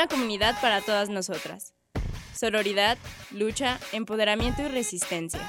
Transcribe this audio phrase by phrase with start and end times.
[0.00, 1.74] una comunidad para todas nosotras.
[2.34, 2.96] Sororidad,
[3.32, 5.40] lucha, empoderamiento y resistencia.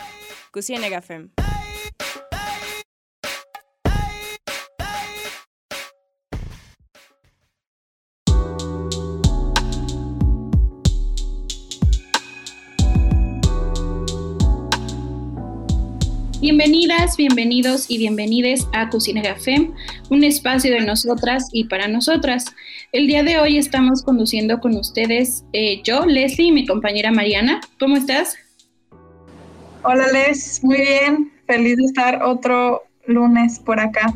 [16.63, 19.73] Bienvenidas, bienvenidos y bienvenides a Cocina FEM,
[20.12, 22.45] un espacio de nosotras y para nosotras.
[22.91, 27.62] El día de hoy estamos conduciendo con ustedes eh, yo, Leslie y mi compañera Mariana.
[27.80, 28.36] ¿Cómo estás?
[29.81, 34.14] Hola Les, muy bien, feliz de estar otro lunes por acá.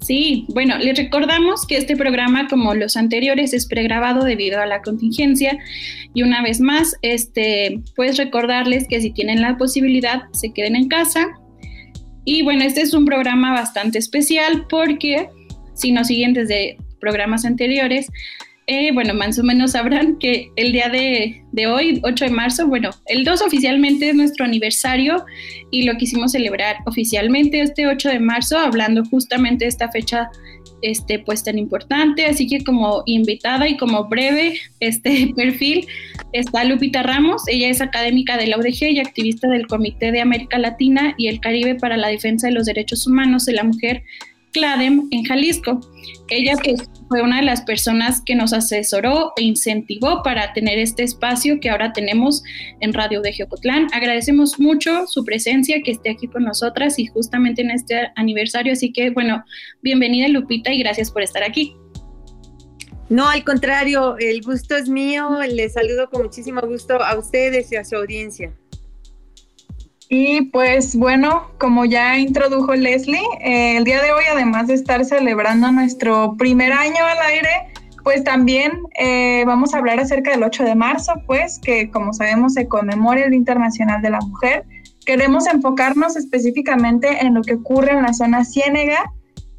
[0.00, 4.80] Sí, bueno, les recordamos que este programa, como los anteriores, es pregrabado debido a la
[4.80, 5.58] contingencia.
[6.14, 10.86] Y una vez más, este, pues recordarles que si tienen la posibilidad, se queden en
[10.86, 11.26] casa.
[12.30, 15.30] Y bueno, este es un programa bastante especial porque
[15.72, 18.10] si nos siguen desde programas anteriores,
[18.66, 22.90] eh, bueno, más o menos sabrán que el día de, hoy, 8 de marzo, bueno,
[23.06, 25.24] el 2 oficialmente es nuestro aniversario
[25.70, 30.28] y lo quisimos celebrar oficialmente este 8 de marzo, hablando justamente de esta fecha
[30.82, 35.86] este, pues tan importante, así que como invitada y como breve este perfil
[36.32, 40.58] está Lupita Ramos, ella es académica de la UDG y activista del Comité de América
[40.58, 44.02] Latina y el Caribe para la Defensa de los Derechos Humanos de la Mujer
[44.52, 45.80] CLADEM en Jalisco.
[46.30, 51.02] Ella pues, fue una de las personas que nos asesoró e incentivó para tener este
[51.02, 52.42] espacio que ahora tenemos
[52.80, 53.88] en Radio de Geocotlán.
[53.92, 58.72] Agradecemos mucho su presencia, que esté aquí con nosotras y justamente en este aniversario.
[58.72, 59.44] Así que, bueno,
[59.82, 61.74] bienvenida Lupita y gracias por estar aquí.
[63.08, 65.38] No, al contrario, el gusto es mío.
[65.50, 68.52] Les saludo con muchísimo gusto a ustedes y a su audiencia.
[70.08, 75.04] Y pues bueno, como ya introdujo Leslie, eh, el día de hoy, además de estar
[75.04, 77.50] celebrando nuestro primer año al aire,
[78.04, 82.54] pues también eh, vamos a hablar acerca del 8 de marzo, pues que como sabemos
[82.54, 84.64] se conmemora el Internacional de la Mujer.
[85.04, 89.12] Queremos enfocarnos específicamente en lo que ocurre en la zona ciénega.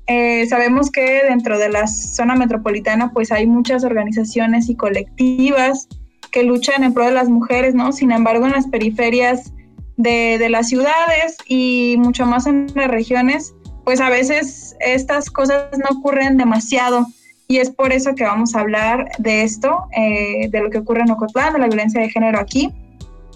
[0.07, 5.87] Eh, sabemos que dentro de la zona metropolitana pues hay muchas organizaciones y colectivas
[6.31, 7.91] que luchan en pro de las mujeres, ¿no?
[7.91, 9.53] Sin embargo, en las periferias
[9.99, 15.97] de, las ciudades y mucho más en las regiones, pues a veces estas cosas no
[15.97, 17.05] ocurren demasiado
[17.47, 21.01] y es por eso que vamos a hablar de esto, eh, de lo que ocurre
[21.01, 22.73] en Ocotlán, de la violencia de género aquí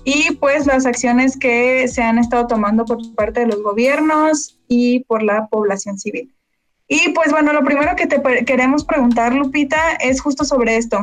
[0.06, 5.01] y pues las acciones que se han estado tomando por parte de los gobiernos y
[5.01, 6.34] por la población civil.
[6.88, 11.01] Y pues bueno, lo primero que te queremos preguntar, Lupita, es justo sobre esto.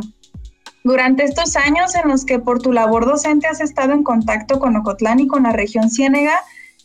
[0.83, 4.77] Durante estos años en los que por tu labor docente has estado en contacto con
[4.77, 6.41] Ocotlán y con la región Ciénega,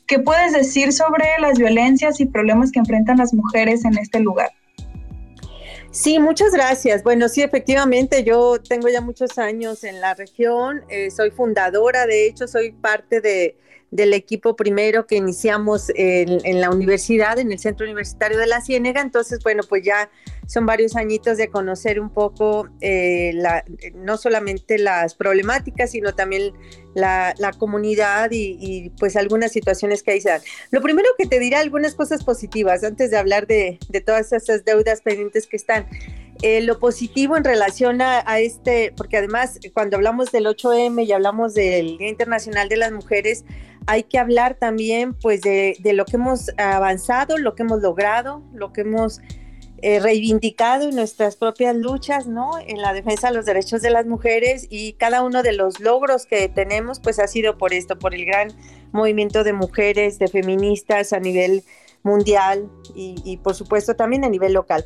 [0.06, 4.52] ¿qué puedes decir sobre las violencias y problemas que enfrentan las mujeres en este lugar?
[5.92, 7.04] Sí, muchas gracias.
[7.04, 12.28] Bueno, sí, efectivamente, yo tengo ya muchos años en la región, eh, soy fundadora, de
[12.28, 13.56] hecho, soy parte de,
[13.92, 19.02] del equipo primero que iniciamos en, la universidad, en el Centro Universitario de la Ciénega.
[19.02, 20.10] Entonces, bueno, pues ya
[20.48, 23.34] son varios añitos de conocer un poco eh,
[23.96, 26.54] no solamente las problemáticas, sino también
[26.96, 30.42] la, comunidad y, pues algunas situaciones que ahí se dan.
[30.72, 35.02] Lo primero que te diré algunas cosas positivas antes de hablar de, todas esas deudas
[35.02, 35.88] pendientes que están.
[36.42, 41.14] Eh, lo positivo en relación a, a, este, porque además cuando hablamos del 8M y
[41.14, 43.46] hablamos del Día Internacional de las Mujeres,
[43.88, 48.74] hay que hablar también pues de, lo que hemos avanzado, lo que hemos logrado, lo
[48.74, 49.22] que hemos
[49.82, 52.58] eh, reivindicado en nuestras propias luchas, ¿no?
[52.60, 56.26] En la defensa de los derechos de las mujeres y cada uno de los logros
[56.26, 58.50] que tenemos pues ha sido por esto, por el gran
[58.92, 61.64] movimiento de mujeres, de feministas a nivel
[62.04, 64.86] mundial y, por supuesto también a nivel local.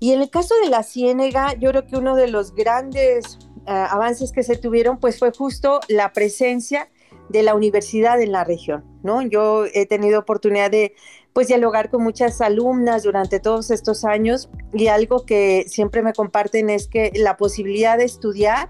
[0.00, 3.70] Y en el caso de la Ciénega, yo creo que uno de los grandes eh,
[3.70, 6.88] avances que se tuvieron pues fue justo la presencia
[7.28, 9.22] de la universidad en la región, ¿no?
[9.22, 10.94] Yo he tenido oportunidad de
[11.32, 16.70] pues dialogar con muchas alumnas durante todos estos años y algo que siempre me comparten
[16.70, 18.68] es que la posibilidad de estudiar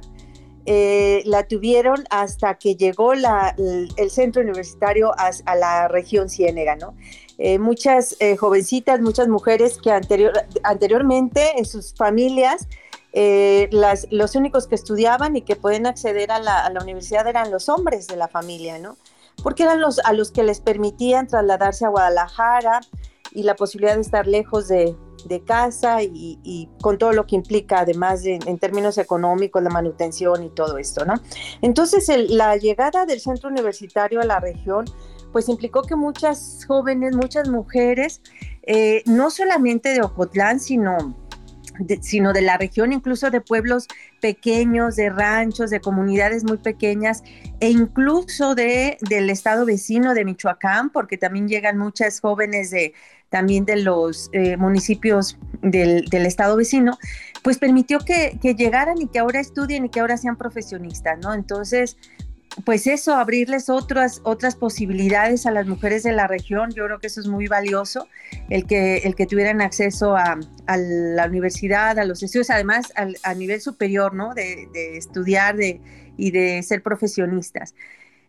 [0.66, 6.94] eh, la tuvieron hasta que llegó el, centro universitario a, la región Ciénega, ¿no?
[7.36, 10.32] Eh, muchas eh, jovencitas, muchas mujeres que anterior,
[10.62, 12.66] anteriormente en sus familias
[13.16, 17.68] eh, las, los únicos que estudiaban y que pueden acceder a la, universidad eran los
[17.68, 18.96] hombres de la familia, ¿no?
[19.40, 22.80] Porque eran los a los que les permitían trasladarse a Guadalajara
[23.32, 24.96] y la posibilidad de estar lejos de,
[25.46, 30.76] casa y, con todo lo que implica, además en términos económicos, la manutención y todo
[30.76, 31.14] esto, ¿no?
[31.62, 34.84] Entonces, la llegada del centro universitario a la región,
[35.32, 38.20] pues implicó que muchas jóvenes, muchas mujeres,
[38.66, 41.14] eh, no solamente de Ocotlán, sino
[42.00, 43.88] sino de la región, incluso de pueblos
[44.20, 47.22] pequeños, de ranchos, de comunidades muy pequeñas
[47.60, 52.94] e incluso de, del estado vecino de Michoacán, porque también llegan muchas jóvenes de
[53.28, 56.96] también de los eh, municipios del, estado vecino,
[57.42, 61.34] pues permitió que, que, llegaran y que ahora estudien y que ahora sean profesionistas, ¿no?
[61.34, 61.96] Entonces,
[62.64, 67.08] pues eso, abrirles otras, otras posibilidades a las mujeres de la región, yo creo que
[67.08, 68.08] eso es muy valioso,
[68.48, 72.92] el que, el que tuvieran acceso a, la universidad, a los estudios, además
[73.22, 74.34] a nivel superior, ¿no?
[74.34, 75.56] De, estudiar
[76.16, 77.74] y de ser profesionistas.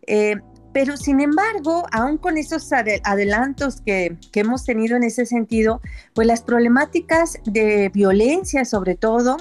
[0.07, 0.37] Eh,
[0.73, 5.81] pero sin embargo, aún con esos adelantos que, que, hemos tenido en ese sentido,
[6.13, 9.37] pues las problemáticas de violencia sobre todo,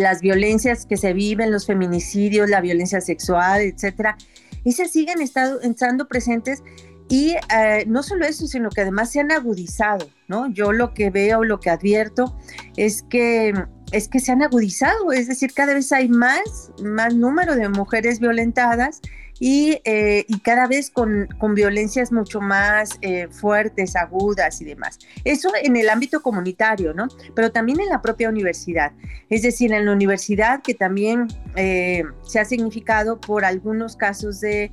[0.00, 4.16] las violencias que se viven, los feminicidios, la violencia sexual, etcétera,
[4.64, 6.62] esas siguen estando presentes
[7.08, 10.48] y eh, no solo eso, sino que además se han agudizado, ¿no?
[10.52, 12.36] Yo lo que veo, lo que advierto
[12.76, 13.52] es que
[13.90, 18.20] es que se han agudizado, es decir, cada vez hay más, más número de mujeres
[18.20, 19.00] violentadas
[19.40, 24.98] eh, y, cada vez con, violencias mucho más eh, fuertes, agudas y demás.
[25.24, 27.08] Eso en el ámbito comunitario, ¿no?
[27.34, 28.92] Pero también en la propia universidad.
[29.30, 34.70] Es decir, en la universidad que también eh, se ha significado por algunos casos de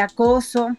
[0.00, 0.76] acoso,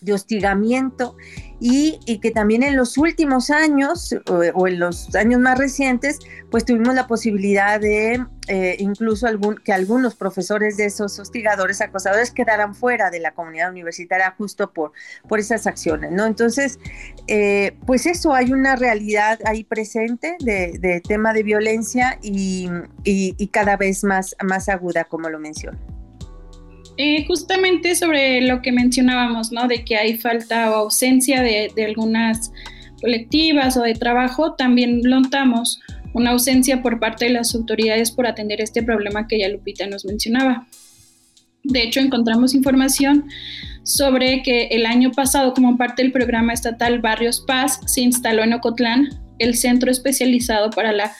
[0.00, 1.16] de hostigamiento
[1.60, 4.14] y, que también en los últimos años
[4.54, 6.18] o, en los años más recientes,
[6.50, 9.26] pues tuvimos la posibilidad de eh, incluso
[9.62, 14.92] que algunos profesores de esos hostigadores, acosadores quedaran fuera de la comunidad universitaria justo por,
[15.28, 16.26] por esas acciones, ¿no?
[16.26, 16.78] Entonces,
[17.26, 22.68] eh, pues eso, hay una realidad ahí presente de, tema de violencia y,
[23.04, 25.99] y, cada vez más, más aguda, como lo menciono.
[27.02, 29.66] Eh, justamente sobre lo que mencionábamos, ¿no?
[29.66, 32.52] De que hay falta o ausencia de, algunas
[33.00, 35.80] colectivas o de trabajo, también notamos
[36.12, 40.04] una ausencia por parte de las autoridades por atender este problema que ya Lupita nos
[40.04, 40.66] mencionaba.
[41.64, 43.24] De hecho, encontramos información
[43.82, 48.52] sobre que el año pasado, como parte del programa estatal Barrios Paz, se instaló en
[48.52, 49.08] Ocotlán
[49.38, 51.12] el centro especializado para la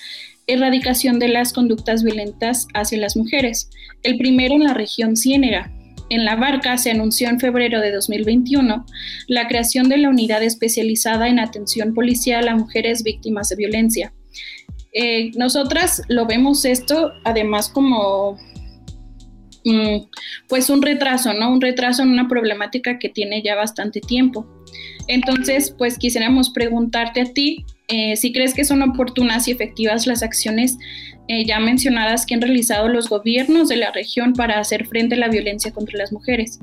[0.53, 3.71] erradicación de las conductas violentas hacia las mujeres,
[4.03, 5.73] el primero en la región Ciénega.
[6.09, 8.85] En la barca se anunció en febrero de 2021
[9.29, 14.13] la creación de la unidad especializada en atención policial a mujeres víctimas de violencia.
[14.93, 18.37] Eh, nosotras lo vemos esto además como
[19.65, 19.99] mm,
[20.49, 21.53] pues un retraso, ¿no?
[21.53, 24.47] Un retraso en una problemática que tiene ya bastante tiempo.
[25.07, 30.23] Entonces, pues quisiéramos preguntarte a ti eh, si crees que son oportunas y efectivas las
[30.23, 30.79] acciones
[31.29, 35.19] eh, ya mencionadas que han realizado los gobiernos de la región para hacer frente a
[35.19, 36.59] la violencia contra las mujeres.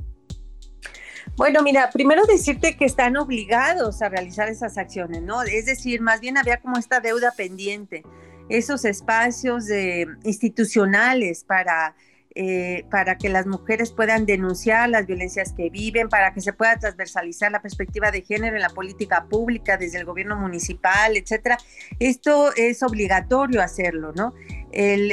[1.38, 5.44] Bueno, mira, primero decirte que están obligados a realizar esas acciones, ¿no?
[5.44, 8.04] Es decir, más bien había como esta deuda pendiente,
[8.50, 11.96] esos espacios de, institucionales para
[12.40, 16.78] eh, para que las mujeres puedan denunciar las violencias que viven, para que se pueda
[16.78, 21.58] transversalizar la perspectiva de género en la política pública desde el gobierno municipal, etcétera.
[22.00, 24.36] Esto es obligatorio hacerlo, ¿no?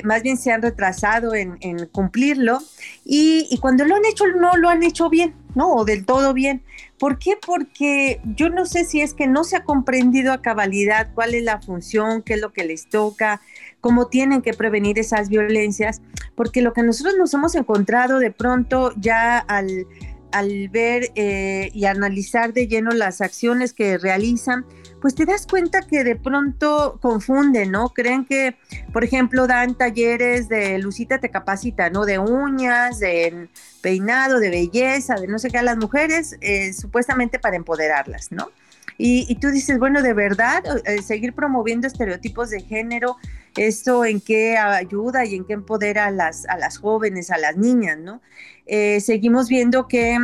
[0.04, 1.56] más bien se han retrasado en,
[1.90, 2.58] cumplirlo
[3.02, 5.72] y, cuando lo han hecho no lo han hecho bien, ¿no?
[5.72, 6.62] O del todo bien.
[6.98, 7.38] ¿Por qué?
[7.40, 11.44] Porque yo no sé si es que no se ha comprendido a cabalidad cuál es
[11.44, 13.40] la función, qué es lo que les toca,
[13.84, 16.00] cómo tienen que prevenir esas violencias,
[16.34, 19.86] porque lo que nosotros nos hemos encontrado de pronto ya al,
[20.70, 24.64] ver eh, y analizar de lleno las acciones que realizan,
[25.02, 27.90] pues te das cuenta que de pronto confunden, ¿no?
[27.90, 28.56] Creen que,
[28.90, 32.06] por ejemplo, dan talleres de Lucita te capacita, ¿no?
[32.06, 33.50] De uñas, de
[33.82, 38.48] peinado, de belleza, de no sé qué a las mujeres, eh, supuestamente para empoderarlas, ¿no?
[38.96, 43.16] Y, tú dices, bueno, de verdad, eh, seguir promoviendo estereotipos de género,
[43.56, 47.56] ¿esto en qué ayuda y en qué empodera a las, a las jóvenes, a las
[47.56, 48.20] niñas, ¿no?
[48.66, 50.18] Eh, seguimos viendo que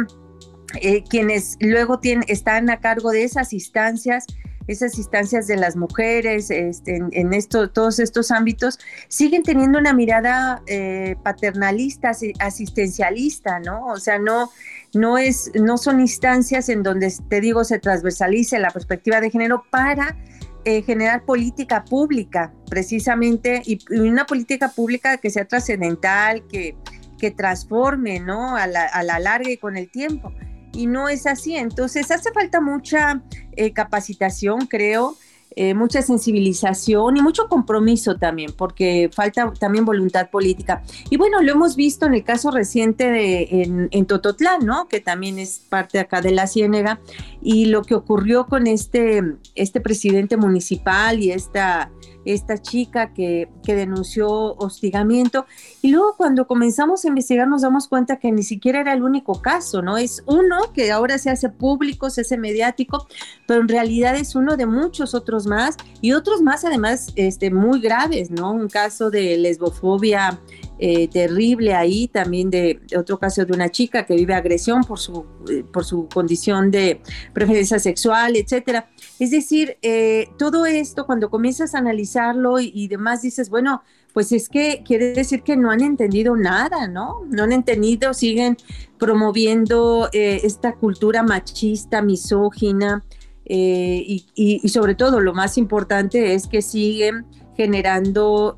[1.09, 4.25] quienes luego tienen, están a cargo de esas instancias,
[4.71, 10.63] esas instancias de las mujeres este, en, esto, todos estos ámbitos, siguen teniendo una mirada
[10.67, 13.87] eh, paternalista, asistencialista, ¿no?
[13.87, 14.51] O sea, no,
[14.95, 19.65] no, es, no son instancias en donde, te digo, se transversalice la perspectiva de género
[19.71, 20.17] para
[20.65, 26.77] eh, generar política pública, precisamente, y, una política pública que sea trascendental, que,
[27.19, 28.57] que transforme, ¿no?
[28.57, 30.33] A la, a la larga y con el tiempo
[30.73, 31.57] y no es así.
[31.57, 33.23] Entonces hace falta mucha
[33.57, 35.17] eh, capacitación, creo,
[35.57, 40.83] eh, mucha sensibilización y mucho compromiso también, porque falta también voluntad política.
[41.11, 44.89] Y bueno, lo hemos visto en el caso reciente de, en, Tototlán, ¿no?
[44.89, 47.01] Que también es parte acá de la Ciénega,
[47.43, 49.23] y lo que ocurrió con este,
[49.55, 51.91] este presidente municipal y esta
[52.25, 55.47] esta chica que, que, denunció hostigamiento.
[55.83, 59.41] Y luego cuando comenzamos a investigar nos damos cuenta que ni siquiera era el único
[59.41, 59.97] caso, ¿no?
[59.97, 63.07] Es uno que ahora se hace público, se hace mediático,
[63.47, 67.81] pero en realidad es uno de muchos otros más y otros más además este, muy
[67.81, 68.53] graves, ¿no?
[68.53, 70.41] Un caso de lesbofobia
[70.83, 75.27] eh, terrible ahí, también de, otro caso de una chica que vive agresión por su,
[75.51, 77.03] eh, por su condición de
[77.35, 78.89] preferencia sexual, etcétera.
[79.19, 83.83] Es decir, eh, todo esto cuando comienzas a analizarlo y, demás dices, bueno,
[84.15, 87.27] pues es que quiere decir que no han entendido nada, ¿no?
[87.29, 88.57] No han entendido, siguen
[88.99, 93.05] promoviendo esta cultura machista, misógina,
[93.45, 98.57] y, y, sobre todo lo más importante es que siguen generando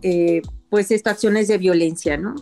[0.73, 2.35] pues estas acciones de violencia, ¿no?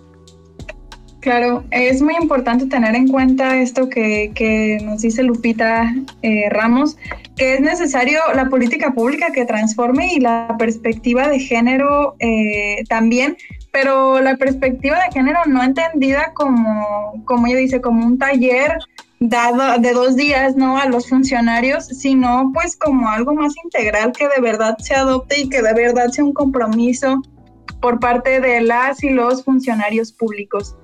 [1.18, 6.96] Claro, es muy importante tener en cuenta esto que, nos dice Lupita eh, Ramos,
[7.36, 13.36] que es necesario la política pública que transforme y la perspectiva de género eh, también,
[13.72, 18.78] pero la perspectiva de género no entendida como, como ella dice, como un taller
[19.18, 20.78] dado de dos días, ¿no?
[20.78, 25.48] A los funcionarios, sino pues como algo más integral que de verdad se adopte y
[25.48, 27.20] que de verdad sea un compromiso
[27.80, 30.76] por parte de las y los funcionarios públicos.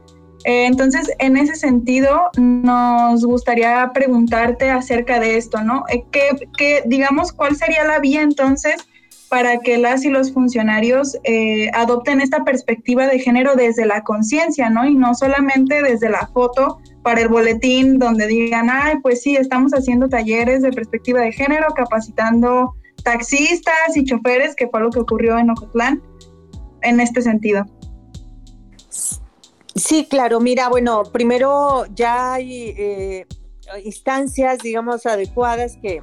[0.47, 5.85] Eh, entonces, en ese sentido, nos gustaría preguntarte acerca de esto, ¿no?
[5.89, 8.77] Eh, ¿Qué, digamos, cuál sería la vía entonces
[9.29, 14.71] para que las y los funcionarios eh, adopten esta perspectiva de género desde la conciencia,
[14.71, 14.87] ¿no?
[14.87, 19.73] Y no solamente desde la foto para el boletín donde digan, ay, pues sí, estamos
[19.73, 25.39] haciendo talleres de perspectiva de género, capacitando taxistas y choferes, que fue lo que ocurrió
[25.39, 26.01] en Ocotlán
[26.83, 27.67] en este sentido.
[29.75, 33.27] Sí, claro, mira, bueno, primero ya hay eh,
[33.85, 36.03] instancias, digamos, adecuadas que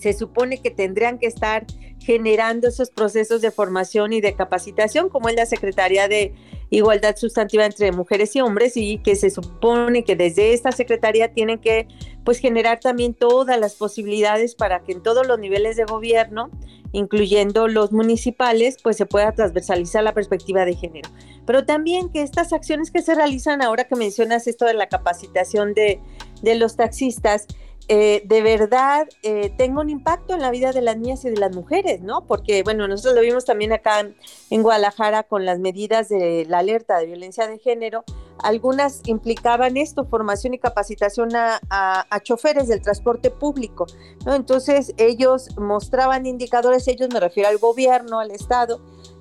[0.00, 1.66] se supone que tendrían que estar
[2.00, 6.34] generando esos procesos de formación y de capacitación, como es la Secretaría de
[6.70, 11.58] Igualdad Sustantiva entre Mujeres y Hombres, y que se supone que desde esta Secretaría tienen
[11.58, 11.88] que
[12.24, 16.50] pues generar también todas las posibilidades para que en todos los niveles de gobierno
[16.92, 21.10] incluyendo los municipales, pues se pueda transversalizar la perspectiva de género.
[21.46, 25.74] Pero también que estas acciones que se realizan ahora que mencionas esto de la capacitación
[25.74, 26.00] de,
[26.42, 27.46] los taxistas,
[27.88, 31.38] eh, de verdad eh, tenga un impacto en la vida de las niñas y de
[31.38, 32.26] las mujeres, ¿no?
[32.26, 34.06] Porque, bueno, nosotros lo vimos también acá
[34.50, 38.04] en Guadalajara con las medidas de la alerta de violencia de género,
[38.42, 43.86] algunas implicaban esto, formación y capacitación a, choferes del transporte público.
[44.26, 44.34] ¿no?
[44.34, 48.80] Entonces ellos mostraban indicadores, ellos me refiero al gobierno, al Estado,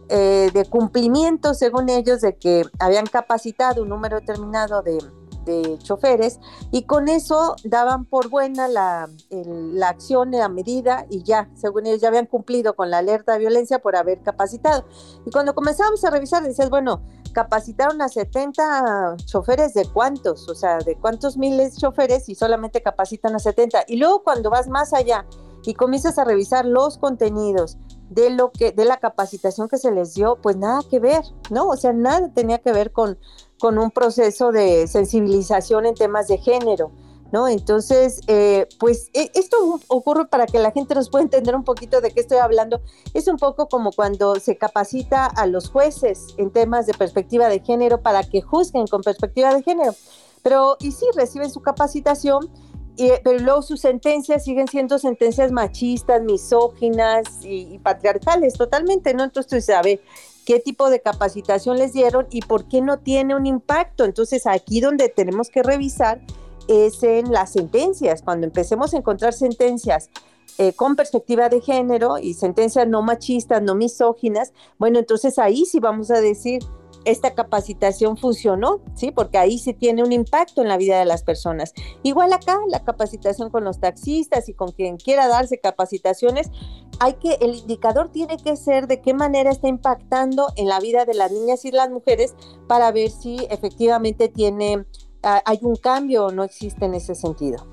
[0.10, 5.00] eh, de cumplimiento, según ellos, de que habían capacitado un número determinado de,
[5.48, 6.40] de choferes
[6.72, 12.02] y con eso daban por buena la, la acción, la medida y ya, según ellos
[12.02, 14.86] ya habían cumplido con la alerta de violencia por haber capacitado.
[15.26, 17.02] Y cuando comenzamos a revisar, dices, bueno,
[17.34, 22.82] capacitaron a 70 choferes de cuántos, o sea, de cuántos miles de choferes y solamente
[22.82, 23.86] capacitan a 70.
[23.88, 25.26] Y luego cuando vas más allá
[25.64, 27.78] y comienzas a revisar los contenidos
[28.10, 31.68] de lo que de la capacitación que se les dio, pues nada que ver, ¿no?
[31.68, 33.20] O sea, nada tenía que ver con
[33.60, 36.92] con un proceso de sensibilización en temas de género.
[37.30, 37.50] ¿No?
[37.50, 39.58] Entonces, eh, pues e, esto
[39.90, 42.80] ocurre para que la gente nos pueda entender un poquito de qué estoy hablando.
[43.14, 47.60] Es un poco como cuando se capacita a los jueces en temas de perspectiva de
[47.60, 49.94] género para que juzguen con perspectiva de género.
[50.42, 52.50] Pero, y sí, reciben su capacitación,
[52.96, 59.26] pero luego sus sentencias siguen siendo sentencias machistas, misóginas y, y patriarcales, totalmente, ¿no?
[59.26, 60.02] Entonces, ¿sabe?
[60.48, 64.06] Qué tipo de capacitación les dieron y por qué no tiene un impacto.
[64.06, 66.22] Entonces aquí donde tenemos que revisar
[66.70, 68.22] es en las sentencias.
[68.22, 70.10] Cuando empecemos a encontrar sentencias
[70.58, 75.82] eh, con perspectiva de género y sentencias no machistas, no misóginas, bueno, entonces ahí sí
[75.82, 76.64] vamos a decir,
[77.08, 79.12] esta capacitación funcionó, ¿sí?
[79.12, 81.74] Porque ahí sí tiene un impacto en la vida de las personas.
[82.04, 86.52] Igual acá, la capacitación con los taxistas y con quien quiera darse capacitaciones,
[87.00, 91.06] hay que, el indicador tiene que ser de qué manera está impactando en la vida
[91.06, 92.36] de las niñas y las mujeres
[92.68, 94.86] para ver si efectivamente tiene,
[95.24, 97.66] ah, hay un cambio o no existe en ese sentido.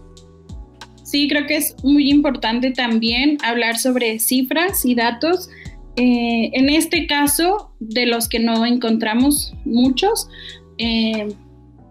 [1.02, 5.50] Sí, creo que es muy importante también hablar sobre cifras y datos
[5.96, 10.28] eh, en este caso, de los que no encontramos muchos,
[10.78, 11.28] eh,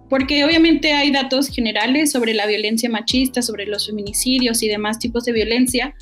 [0.10, 5.26] porque obviamente hay datos generales sobre la violencia machista, sobre los feminicidios y demás tipos
[5.26, 5.96] de violencia,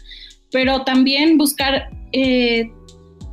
[0.51, 2.70] pero también buscar eh,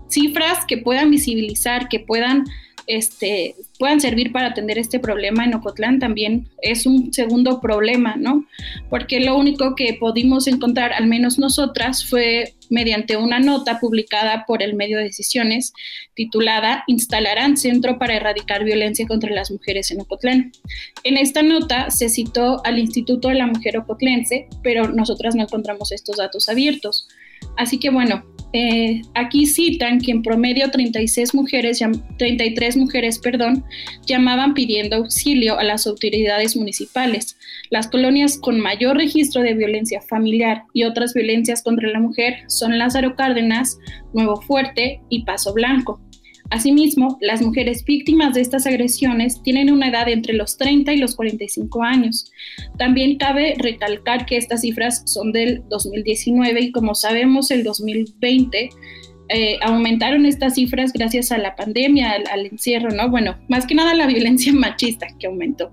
[0.09, 2.45] cifras que puedan visibilizar, que puedan
[2.88, 8.47] este, puedan servir para atender este problema en Ocotlán también es un segundo problema, ¿no?
[8.88, 14.62] Porque lo único que pudimos encontrar, al menos nosotras, fue mediante una nota publicada por
[14.62, 15.75] el medio de decisiones
[16.14, 20.52] titulada Instalarán Centro para Erradicar Violencia contra las Mujeres en Ocotlán.
[21.04, 25.92] En esta nota se citó al Instituto de la Mujer Ocotlense, pero nosotras no encontramos
[25.92, 27.07] estos datos abiertos.
[27.59, 31.81] Así que bueno, eh, aquí citan que en promedio 36 mujeres,
[32.19, 33.64] 33 mujeres perdón,
[34.07, 37.37] llamaban pidiendo auxilio a las autoridades municipales.
[37.71, 42.78] Las colonias con mayor registro de violencia familiar y otras violencias contra la mujer son
[42.78, 43.78] Lázaro Cárdenas,
[44.14, 46.00] Nuevo Fuerte y Paso Blanco.
[46.50, 51.14] Asimismo, las mujeres víctimas de estas agresiones tienen una edad entre los 30 y los
[51.14, 52.31] 45 años.
[52.78, 58.71] También cabe recalcar que estas cifras son del 2019 y como sabemos el 2020
[59.29, 63.11] eh, aumentaron estas cifras gracias a la pandemia, al, encierro, ¿no?
[63.11, 65.71] Bueno, más que nada la violencia machista que aumentó.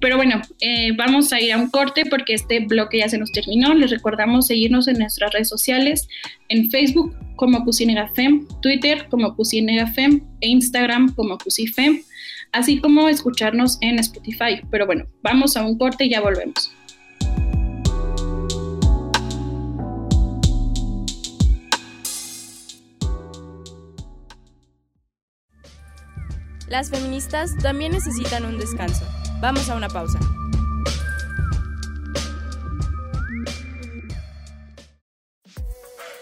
[0.00, 3.32] Pero bueno, eh, vamos a ir a un corte porque este bloque ya se nos
[3.32, 3.74] terminó.
[3.74, 6.08] Les recordamos seguirnos en nuestras redes sociales,
[6.48, 12.02] en Facebook como Cusinegafem, Twitter como Cusinegafem e Instagram como Cusifem,
[12.52, 14.60] así como escucharnos en Spotify.
[14.70, 16.70] Pero bueno, vamos a un corte y ya volvemos.
[26.68, 29.04] Las feministas también necesitan un descanso.
[29.40, 30.18] Vamos a una pausa.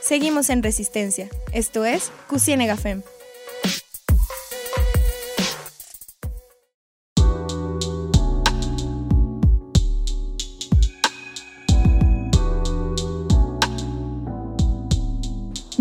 [0.00, 1.30] Seguimos en Resistencia.
[1.52, 2.76] Esto es Cusienega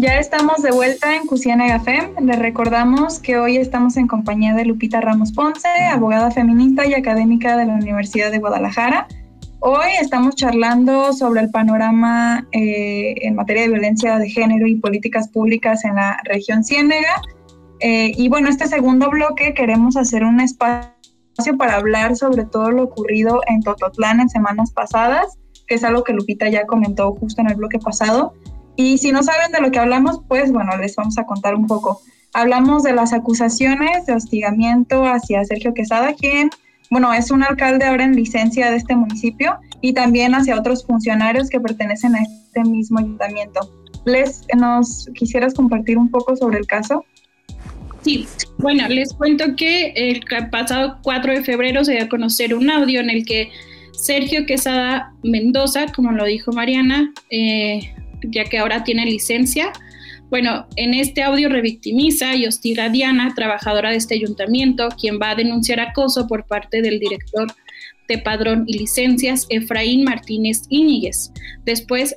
[0.01, 2.15] Ya estamos de vuelta en Cusiana Gafem.
[2.25, 7.55] Les recordamos que hoy estamos en compañía de Lupita Ramos Ponce, abogada feminista y académica
[7.55, 9.07] de la Universidad de Guadalajara.
[9.59, 15.27] Hoy estamos charlando sobre el panorama eh, en materia de violencia de género y políticas
[15.27, 17.21] públicas en la región Ciénega.
[17.79, 20.95] Eh, y bueno, este segundo bloque queremos hacer un espacio
[21.59, 25.37] para hablar sobre todo lo ocurrido en Tototlán en semanas pasadas,
[25.67, 28.33] que es algo que Lupita ya comentó justo en el bloque pasado.
[28.83, 31.67] Y si no saben de lo que hablamos, pues bueno, les vamos a contar un
[31.67, 32.01] poco.
[32.33, 36.49] Hablamos de las acusaciones de hostigamiento hacia Sergio Quesada, quien,
[36.89, 41.49] bueno, es un alcalde ahora en licencia de este municipio, y también hacia otros funcionarios
[41.49, 43.69] que pertenecen a este mismo ayuntamiento.
[44.05, 47.05] Les, ¿nos quisieras compartir un poco sobre el caso?
[48.01, 52.71] Sí, bueno, les cuento que el pasado 4 de febrero se dio a conocer un
[52.71, 53.51] audio en el que
[53.91, 59.71] Sergio Quesada Mendoza, como lo dijo Mariana, eh, ya que ahora tiene licencia.
[60.29, 65.31] Bueno, en este audio revictimiza y hostiga a Diana, trabajadora de este ayuntamiento, quien va
[65.31, 67.47] a denunciar acoso por parte del director
[68.07, 71.31] de padrón y licencias, Efraín Martínez Íñiguez,
[71.65, 72.15] después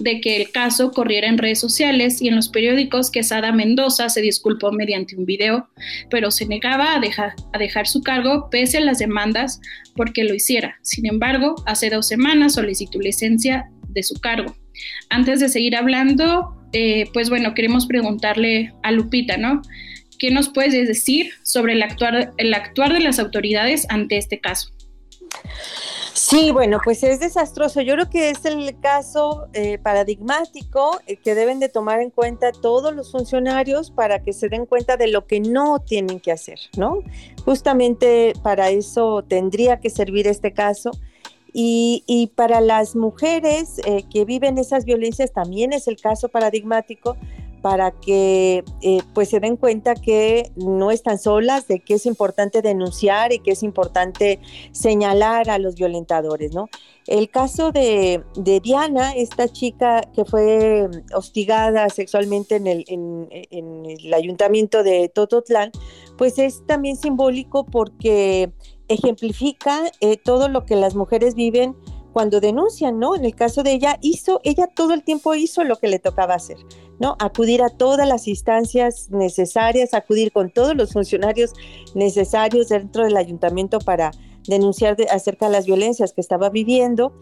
[0.00, 4.08] de que el caso corriera en redes sociales y en los periódicos que Sada Mendoza
[4.08, 5.68] se disculpó mediante un video,
[6.10, 9.60] pero se negaba a dejar, a dejar su cargo pese a las demandas
[9.94, 10.76] porque lo hiciera.
[10.82, 14.56] Sin embargo, hace dos semanas solicitó licencia de su cargo.
[15.08, 19.62] Antes de seguir hablando, eh, pues bueno, queremos preguntarle a Lupita, ¿no?
[20.18, 24.70] ¿Qué nos puedes decir sobre el actuar, el actuar de las autoridades ante este caso?
[26.14, 27.80] Sí, bueno, pues es desastroso.
[27.80, 32.52] Yo creo que es el caso eh, paradigmático eh, que deben de tomar en cuenta
[32.52, 36.58] todos los funcionarios para que se den cuenta de lo que no tienen que hacer,
[36.76, 36.98] ¿no?
[37.44, 40.92] Justamente para eso tendría que servir este caso
[41.52, 47.16] y, para las mujeres eh, que viven esas violencias también es el caso paradigmático
[47.62, 52.60] para que eh, pues se den cuenta que no están solas, de que es importante
[52.60, 54.40] denunciar y que es importante
[54.72, 56.68] señalar a los violentadores, ¿no?
[57.06, 58.22] El caso de,
[58.62, 65.70] Diana, esta chica que fue hostigada sexualmente en el, en el ayuntamiento de Tototlán,
[66.18, 68.52] pues es también simbólico porque
[68.92, 71.76] ejemplifica eh, todo lo que las mujeres viven
[72.12, 73.16] cuando denuncian, ¿no?
[73.16, 76.34] En el caso de ella, hizo, ella todo el tiempo hizo lo que le tocaba
[76.34, 76.58] hacer,
[77.00, 77.16] ¿no?
[77.18, 81.52] Acudir a todas las instancias necesarias, acudir con todos los funcionarios
[81.94, 84.10] necesarios dentro del ayuntamiento para
[84.46, 87.12] denunciar acerca de las violencias que estaba viviendo.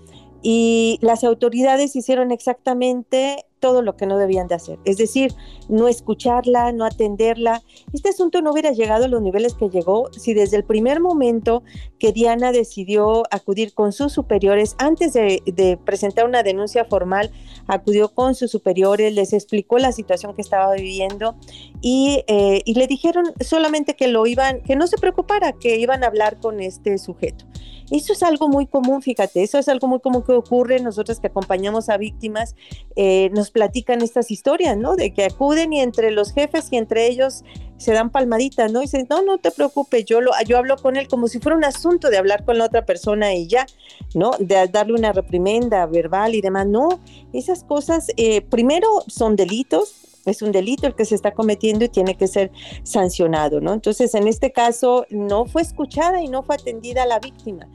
[0.43, 4.79] Y las autoridades hicieron exactamente todo lo que no debían de hacer.
[4.85, 5.35] Es decir,
[5.69, 7.63] no escucharla, no atenderla.
[7.93, 11.63] Este asunto no hubiera llegado a los niveles que llegó si desde el primer momento
[11.99, 17.31] que Diana decidió acudir con sus superiores, antes de, presentar una denuncia formal,
[17.67, 21.37] acudió con sus superiores, les explicó la situación que estaba viviendo
[21.81, 26.03] y, eh, y le dijeron solamente que lo iban, que no se preocupara, que iban
[26.03, 27.45] a hablar con este sujeto.
[27.91, 30.81] Eso es algo muy común, fíjate, eso es algo muy común que ocurre.
[30.81, 32.55] Nosotros que acompañamos a víctimas,
[32.97, 34.97] eh, nos platican estas historias, ¿no?
[34.97, 37.45] De que acuden y entre los jefes y entre ellos
[37.79, 38.81] se dan palmaditas, ¿no?
[38.81, 41.57] Y dicen, no, no te preocupes, yo, lo, yo hablo con él como si fuera
[41.57, 43.67] un asunto de hablar con la otra persona y ya,
[44.15, 44.33] ¿no?
[44.39, 46.67] De darle una reprimenda verbal y demás.
[46.67, 47.01] No,
[47.33, 49.95] esas cosas, eh, primero son delitos,
[50.27, 52.51] es un delito el que se está cometiendo y tiene que ser
[52.83, 53.73] sancionado, ¿no?
[53.73, 57.67] Entonces, en este caso, no fue escuchada y no fue atendida la víctima.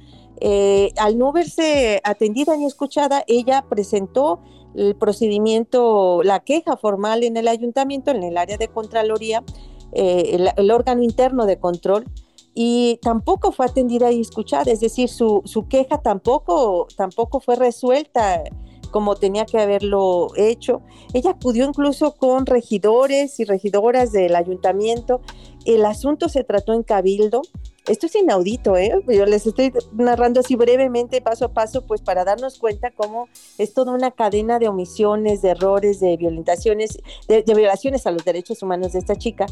[0.42, 4.42] Eh, al no verse atendida ni escuchada, ella presentó
[4.76, 9.44] el procedimiento, la queja formal en el ayuntamiento, en el área de Contraloría,
[9.94, 12.06] eh, el, órgano interno de control,
[12.54, 18.44] y tampoco fue atendida y escuchada, es decir, su, su queja tampoco, tampoco fue resuelta
[18.96, 20.82] como tenía que haberlo hecho.
[21.14, 25.20] Ella acudió incluso con regidores y regidoras del ayuntamiento.
[25.66, 27.42] El asunto se trató en cabildo.
[27.88, 28.92] Esto es inaudito, ¿eh?
[29.08, 33.74] Yo les estoy narrando así brevemente, paso a paso, pues para darnos cuenta cómo es
[33.74, 38.94] toda una cadena de omisiones, de errores, de violentaciones, de violaciones a los derechos humanos
[38.94, 39.46] de esta chica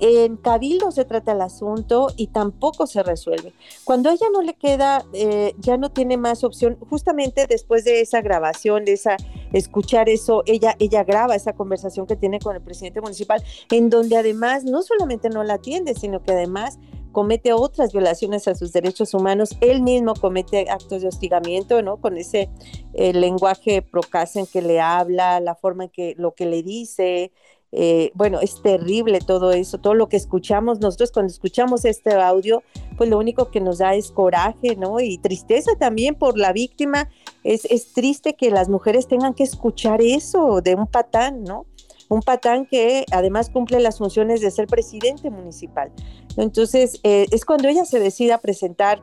[0.00, 3.52] en Cabildo se trata el asunto y tampoco se resuelve.
[3.84, 8.00] Cuando a ella no le queda, eh, ya no tiene más opción, justamente después de
[8.00, 9.16] esa grabación, de esa
[9.52, 14.16] escuchar eso, ella, ella graba esa conversación que tiene con el presidente municipal, en donde
[14.16, 16.78] además no solamente no la atiende, sino que además
[17.12, 21.98] comete otras violaciones a sus derechos humanos, él mismo comete actos de hostigamiento, ¿no?
[21.98, 22.48] Con ese
[22.94, 27.32] eh, lenguaje procas en que le habla, la forma en que lo que le dice,
[27.70, 32.62] eh, bueno, es terrible todo eso, todo lo que escuchamos nosotros cuando escuchamos este audio,
[32.96, 35.00] pues lo único que nos da es coraje, ¿no?
[35.00, 37.10] Y tristeza también por la víctima.
[37.44, 41.66] Es, es triste que las mujeres tengan que escuchar eso de un patán, ¿no?
[42.08, 45.92] Un patán que además cumple las funciones de ser presidente municipal.
[46.36, 49.02] Entonces, eh, es cuando ella se decide a presentar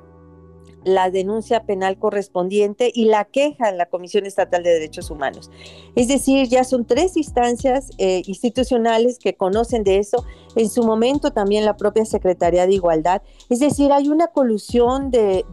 [0.85, 5.49] la denuncia penal correspondiente y la queja en la Comisión Estatal de Derechos Humanos.
[5.95, 10.23] Es decir, ya son tres instancias eh, institucionales que conocen de eso,
[10.55, 13.23] en su momento también la propia Secretaría de Igualdad.
[13.49, 15.43] Es decir, hay una colusión de,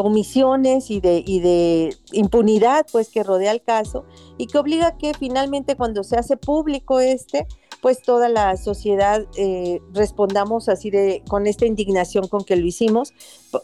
[0.00, 4.04] omisiones y de, impunidad pues que rodea el caso
[4.38, 7.46] y que obliga que finalmente cuando se hace público este,
[7.80, 13.12] pues toda la sociedad eh, respondamos así de con esta indignación con que lo hicimos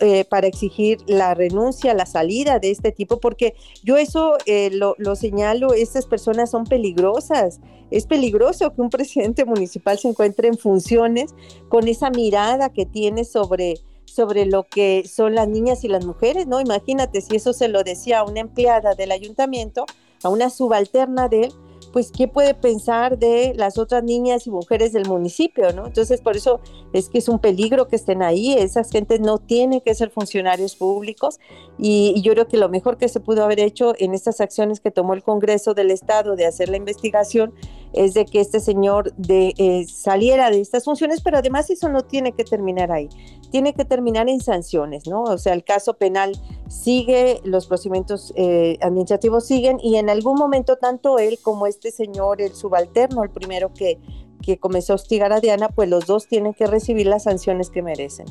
[0.00, 4.94] eh, para exigir la renuncia, la salida de este tipo, porque yo eso eh, lo,
[4.98, 7.60] lo, señalo, estas personas son peligrosas.
[7.90, 11.34] Es peligroso que un presidente municipal se encuentre en funciones
[11.68, 13.74] con esa mirada que tiene sobre
[14.06, 16.60] sobre lo que son las niñas y las mujeres, ¿no?
[16.60, 19.84] Imagínate si eso se lo decía a una empleada del ayuntamiento,
[20.22, 21.52] a una subalterna de él,
[21.92, 25.86] pues qué puede pensar de las otras niñas y mujeres del municipio, ¿no?
[25.86, 26.60] Entonces, por eso
[26.92, 30.76] es que es un peligro que estén ahí, esas gentes no tienen que ser funcionarios
[30.76, 31.38] públicos
[31.78, 34.90] y, yo creo que lo mejor que se pudo haber hecho en estas acciones que
[34.90, 37.54] tomó el Congreso del Estado de hacer la investigación
[37.92, 42.02] es de que este señor de, eh, saliera de estas funciones, pero además eso no
[42.02, 43.08] tiene que terminar ahí,
[43.50, 45.22] tiene que terminar en sanciones, ¿no?
[45.22, 46.32] O sea, el caso penal
[46.68, 52.40] sigue, los procedimientos eh, administrativos siguen y en algún momento tanto él como este señor,
[52.40, 53.98] el subalterno, el primero que,
[54.42, 57.82] que comenzó a hostigar a Diana, pues los dos tienen que recibir las sanciones que
[57.82, 58.26] merecen.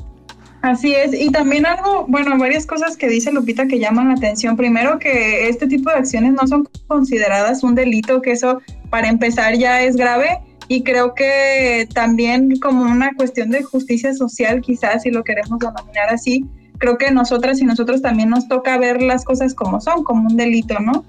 [0.62, 4.56] Así es, y también algo, bueno, varias cosas que dice Lupita que llaman la atención.
[4.56, 8.60] Primero, que este tipo de acciones no son consideradas un delito, que eso
[8.96, 10.38] para empezar ya es grave.
[10.68, 16.08] Y creo que también como una cuestión de justicia social, quizás si lo queremos denominar
[16.08, 16.46] así,
[16.78, 20.38] creo que nosotras y nosotros también nos toca ver las cosas como son, como un
[20.38, 21.04] delito, ¿no?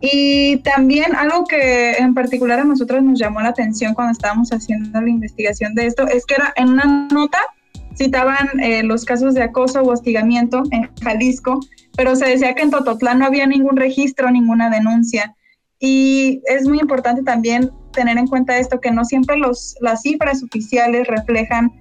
[0.00, 5.00] Y también algo que en particular a nosotros nos llamó la atención cuando estábamos haciendo
[5.00, 7.38] la investigación de esto es que era en una nota
[7.96, 11.60] citaban eh, los casos de acoso o hostigamiento en Jalisco,
[11.96, 15.36] pero se decía que en Tototlán no había ningún registro, ninguna denuncia.
[15.80, 20.42] Y es muy importante también tener en cuenta esto, que no siempre los, las cifras
[20.42, 21.72] oficiales reflejan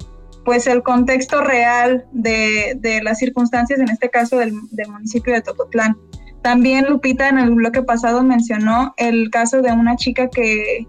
[0.46, 5.42] pues el contexto real de, de las circunstancias, en este caso del, del, municipio de
[5.42, 5.98] Tototlán.
[6.42, 10.88] También Lupita en el bloque pasado mencionó el caso de una chica que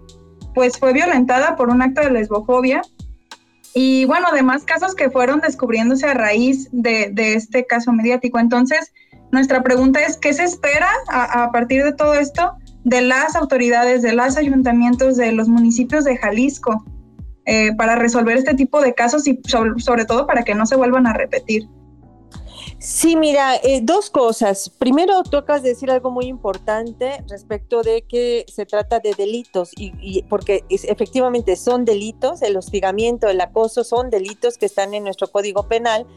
[0.53, 2.81] pues fue violentada por un acto de lesbofobia
[3.73, 8.39] y bueno, además casos que fueron descubriéndose a raíz de, este caso mediático.
[8.39, 8.91] Entonces,
[9.31, 12.55] nuestra pregunta es, ¿qué se espera a, partir de todo esto
[12.89, 16.83] de las autoridades, de los ayuntamientos de los municipios de Jalisco
[17.45, 21.05] eh, para resolver este tipo de casos y sobre, todo para que no se vuelvan
[21.05, 21.67] a repetir.
[22.79, 24.69] Sí, mira, eh, dos cosas.
[24.69, 30.63] Primero, tocas decir algo muy importante respecto de que se trata de delitos, y, porque
[30.69, 36.07] efectivamente son delitos, el hostigamiento, el acoso son delitos que están en nuestro Código Penal,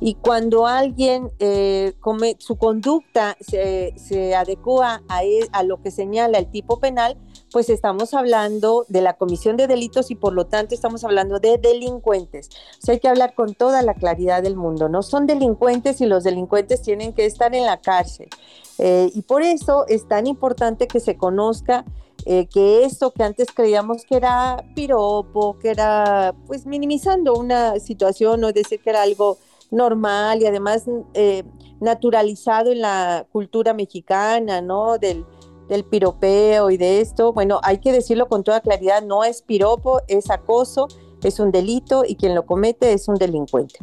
[0.00, 5.90] y cuando alguien eh, come, su conducta se, se adecua a, e, a, lo que
[5.90, 7.16] señala el tipo penal,
[7.50, 11.58] pues estamos hablando de la comisión de delitos y por lo tanto estamos hablando de
[11.58, 12.50] delincuentes.
[12.86, 14.88] Hay que hablar con toda la claridad del mundo.
[14.88, 18.28] No son delincuentes y los delincuentes tienen que estar en la cárcel.
[18.78, 21.84] Eh, y por eso es tan importante que se conozca
[22.24, 28.44] eh, que esto que antes creíamos que era piropo, que era pues minimizando una situación
[28.44, 29.38] o decir que era algo
[29.70, 31.44] normal y además eh,
[31.80, 34.98] naturalizado en la cultura mexicana, ¿no?
[34.98, 35.24] Del,
[35.68, 40.00] del piropeo y de esto, bueno, hay que decirlo con toda claridad, no es piropo,
[40.08, 40.88] es acoso,
[41.22, 43.78] es un delito y quien lo comete es un delincuente.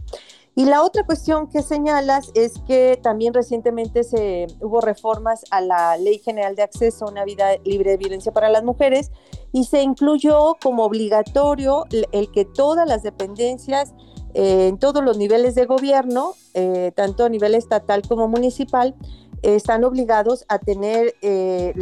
[0.58, 5.98] Y la otra cuestión que señalas es que también recientemente se hubo reformas a la
[5.98, 9.12] Ley General de Acceso a una vida libre de violencia para las mujeres
[9.52, 13.94] y se incluyó como obligatorio el que todas las dependencias
[14.38, 18.94] eh, en todos los niveles de gobierno, eh, tanto a nivel estatal como municipal,
[19.42, 21.74] están obligados a tener eh,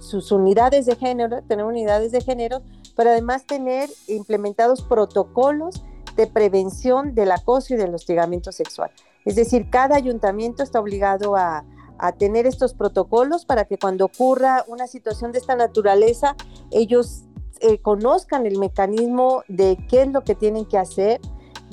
[0.00, 2.62] sus unidades de género, tener unidades de género,
[2.94, 5.82] pero además tener implementados protocolos
[6.14, 8.92] de prevención del acoso y del hostigamiento sexual.
[9.24, 11.64] Es decir, cada ayuntamiento está obligado a
[12.18, 16.36] tener estos protocolos para que cuando ocurra una situación de esta naturaleza,
[16.70, 17.24] ellos
[17.82, 21.20] conozcan el mecanismo de qué es lo que tienen que hacer,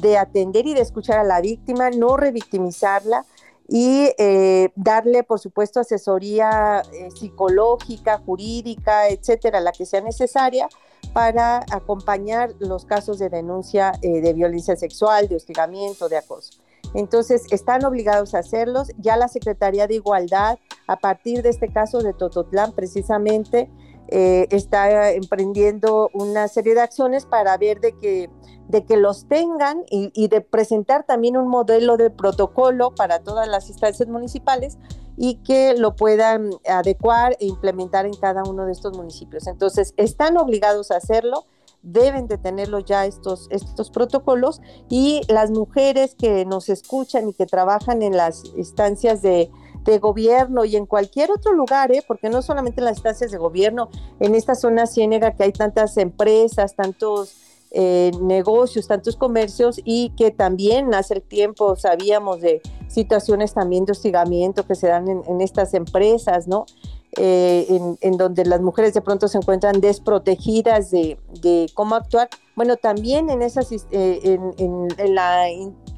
[0.02, 3.26] de atender y de escuchar a la víctima, no revictimizarla
[3.68, 10.68] y eh, darle, por supuesto, asesoría eh, psicológica, jurídica, etcétera, la que sea necesaria
[11.14, 16.60] para acompañar los casos de denuncia eh, de violencia sexual, de hostigamiento, de acoso.
[16.94, 18.90] Entonces, están obligados a hacerlos.
[18.98, 23.70] Ya la Secretaría de Igualdad, a partir de este caso de Tototlán, precisamente,
[24.12, 28.30] está emprendiendo una serie de acciones para ver de que
[28.72, 33.68] de que los tengan y, de presentar también un modelo de protocolo para todas las
[33.70, 34.78] instancias municipales
[35.18, 39.46] y que lo puedan adecuar e implementar en cada uno de estos municipios.
[39.48, 41.46] Entonces, están obligados a hacerlo,
[41.84, 47.46] deben de tenerlo ya estos, estos protocolos y las mujeres que nos escuchan y que
[47.46, 49.52] trabajan en las instancias de,
[49.84, 52.04] de gobierno y en cualquier otro lugar, ¿eh?
[52.08, 53.90] porque no solamente en las instancias de gobierno,
[54.20, 57.36] en esta zona ciénega que hay tantas empresas, tantos
[57.74, 63.94] eh, negocios, tantos comercios y que también hace el tiempo sabíamos de situaciones también de
[63.94, 66.66] hostigamiento que se dan en, estas empresas, ¿no?
[67.16, 71.18] Eh, en, donde las mujeres de pronto se encuentran desprotegidas de,
[71.74, 72.28] cómo actuar.
[72.58, 75.46] Bueno, también en, esas, eh, en, la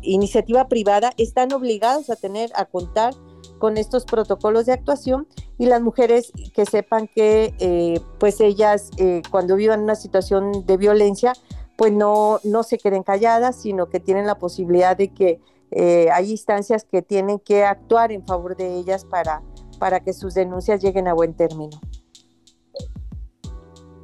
[0.04, 3.16] iniciativa privada están obligados a tener, a contar
[3.60, 5.28] con estos protocolos de actuación
[5.58, 8.90] y las mujeres que sepan que pues ellas
[9.30, 11.34] cuando vivan una situación de violencia
[11.76, 16.32] pues no, no se queden calladas, sino que tienen la posibilidad de que eh, hay
[16.32, 19.42] instancias que tienen que actuar en favor de ellas para,
[19.80, 21.80] para que sus denuncias lleguen a buen término.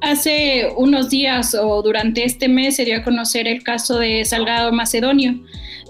[0.02, 4.72] Hace unos días o durante este mes se dio a conocer el caso de Salgado
[4.72, 5.38] Macedonio,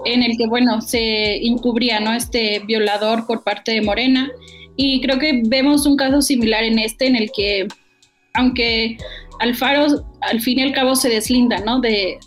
[0.04, 2.12] en el que, bueno, se encubría, ¿no?
[2.12, 4.30] Este violador por parte de Morena.
[4.76, 7.68] Y creo que vemos un caso similar en este, en el que,
[8.34, 8.98] aunque
[9.38, 11.80] Alfaro al fin y al cabo se deslinda, ¿no?
[11.80, 12.18] De,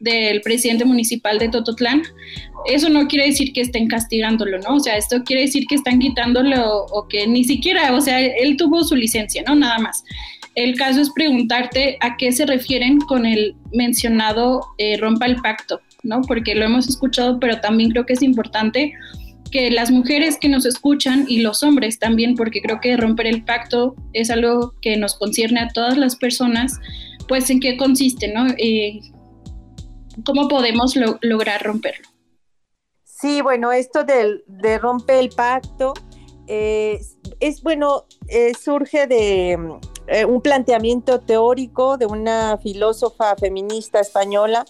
[0.00, 2.02] del presidente municipal de Tototlán,
[2.66, 4.76] eso no quiere decir que estén castigándolo, ¿no?
[4.76, 8.56] O sea, esto quiere decir que están quitándolo o, que ni siquiera, o sea, él
[8.56, 9.54] tuvo su licencia, ¿no?
[9.54, 10.04] Nada más.
[10.54, 15.80] El caso es preguntarte a qué se refieren con el mencionado eh, rompa el pacto,
[16.02, 16.20] ¿no?
[16.22, 18.92] Porque lo hemos escuchado, pero también creo que es importante
[19.50, 23.44] que las mujeres que nos escuchan y los hombres también, porque creo que romper el
[23.44, 26.78] pacto es algo que nos concierne a todas las personas,
[27.28, 28.46] pues en qué consiste, ¿no?
[28.58, 29.00] Eh,
[30.24, 32.13] ¿Cómo podemos lograr romperlo?
[33.24, 35.94] Sí, bueno, esto de, romper el pacto
[36.46, 37.00] eh,
[37.40, 39.78] es bueno, eh, surge de
[40.28, 44.66] un planteamiento teórico de una filósofa feminista española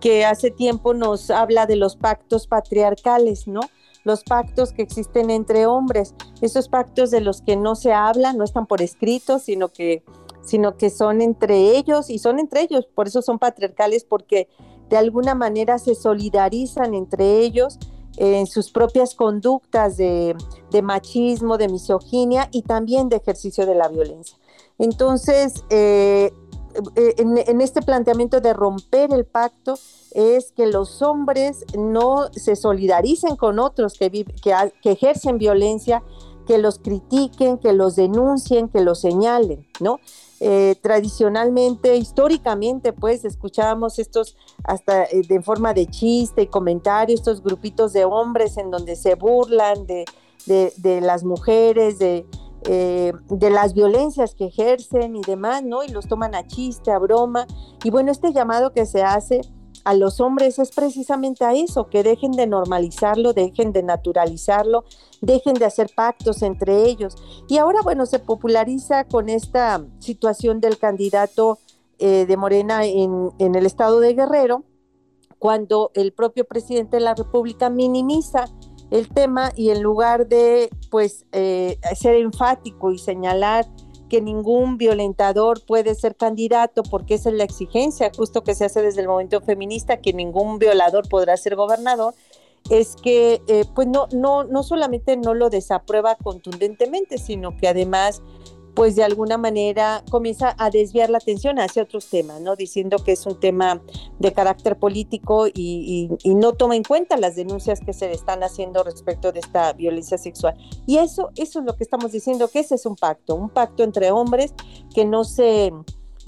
[0.00, 3.60] que hace tiempo nos habla de los pactos patriarcales, ¿no?
[4.04, 8.44] los pactos que existen entre hombres, esos pactos de los que no se habla, no
[8.44, 10.04] están por escrito, sino que,
[10.42, 14.48] sino que son entre ellos y son entre ellos, por eso son patriarcales, porque
[14.90, 17.78] de alguna manera se solidarizan entre ellos
[18.16, 20.36] en sus propias conductas de,
[20.82, 24.36] machismo, de misoginia y también de ejercicio de la violencia.
[24.78, 26.32] Entonces, eh,
[26.96, 29.74] eh, en, este planteamiento de romper el pacto
[30.12, 36.02] es que los hombres no se solidaricen con otros que, que ejercen violencia,
[36.46, 39.98] que los critiquen, que los denuncien, que los señalen, ¿no?
[40.42, 47.42] Eh, tradicionalmente, históricamente, pues escuchábamos estos hasta eh, de forma de chiste y comentario, estos
[47.42, 50.06] grupitos de hombres en donde se burlan de,
[51.02, 52.24] las mujeres, de,
[52.64, 55.84] eh, de las violencias que ejercen y demás, ¿no?
[55.84, 57.46] Y los toman a chiste, a broma.
[57.84, 59.42] Y bueno, este llamado que se hace
[59.84, 64.84] a los hombres es precisamente a eso, que dejen de normalizarlo, dejen de naturalizarlo,
[65.20, 67.16] dejen de hacer pactos entre ellos.
[67.48, 71.58] Y ahora, bueno, se populariza con esta situación del candidato
[71.98, 74.64] eh, de Morena en, el estado de Guerrero,
[75.38, 78.44] cuando el propio presidente de la República minimiza
[78.90, 83.66] el tema y en lugar de, pues, eh, ser enfático y señalar
[84.10, 88.82] que ningún violentador puede ser candidato porque esa es la exigencia justo que se hace
[88.82, 92.14] desde el movimiento feminista, que ningún violador podrá ser gobernador,
[92.68, 98.20] es que eh, pues no, no, no solamente no lo desaprueba contundentemente, sino que además
[98.74, 102.56] pues de alguna manera comienza a desviar la atención hacia otros temas, ¿no?
[102.56, 103.80] Diciendo que es un tema
[104.18, 109.32] de carácter político y, no toma en cuenta las denuncias que se están haciendo respecto
[109.32, 110.56] de esta violencia sexual.
[110.86, 113.82] Y eso, eso es lo que estamos diciendo, que ese es un pacto, un pacto
[113.82, 114.54] entre hombres
[114.94, 115.72] que no se...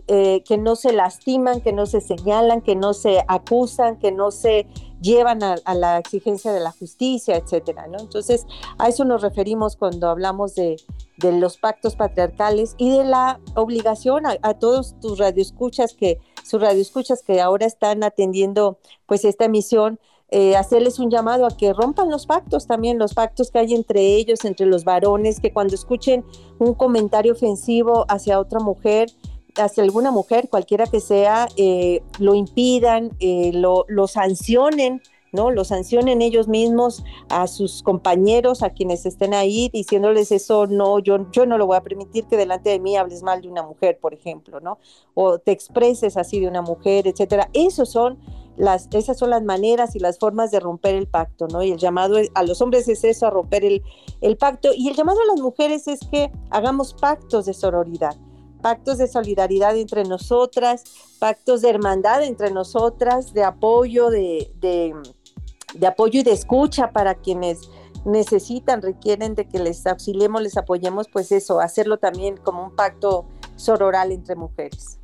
[0.08, 4.32] Eh, que no se lastiman, que no se señalan, que no se acusan, que no
[4.32, 4.66] se
[5.02, 7.98] llevan a, la exigencia de la justicia, etcétera, ¿no?
[7.98, 8.46] Entonces,
[8.78, 10.76] a eso nos referimos cuando hablamos de,
[11.20, 17.40] los pactos patriarcales y de la obligación a, todos tus radioescuchas que, sus radioescuchas que
[17.40, 22.66] ahora están atendiendo pues esta emisión, eh, hacerles un llamado a que rompan los pactos
[22.66, 26.24] también, los pactos que hay entre ellos, entre los varones, que cuando escuchen
[26.58, 29.10] un comentario ofensivo hacia otra mujer,
[29.56, 35.50] hacia alguna mujer, cualquiera que sea, eh, lo impidan, eh, lo, sancionen, ¿no?
[35.50, 41.30] Lo sancionen ellos mismos a sus compañeros, a quienes estén ahí, diciéndoles eso, no, yo,
[41.32, 43.98] yo no lo voy a permitir que delante de mí hables mal de una mujer,
[44.00, 44.78] por ejemplo, ¿no?
[45.14, 47.48] O te expreses así de una mujer, etcétera.
[47.52, 48.18] Esos son
[48.56, 51.62] las, esas son las maneras y las formas de romper el pacto, ¿no?
[51.62, 53.82] Y el llamado a los hombres es eso, a romper el,
[54.20, 54.70] el pacto.
[54.76, 58.16] Y el llamado a las mujeres es que hagamos pactos de sororidad
[58.62, 60.84] pactos de solidaridad entre nosotras,
[61.18, 67.68] pactos de hermandad entre nosotras, de apoyo, de, de, apoyo y de escucha para quienes
[68.06, 73.26] necesitan, requieren de que les auxiliemos, les apoyemos, pues eso, hacerlo también como un pacto
[73.56, 74.98] sororal entre mujeres.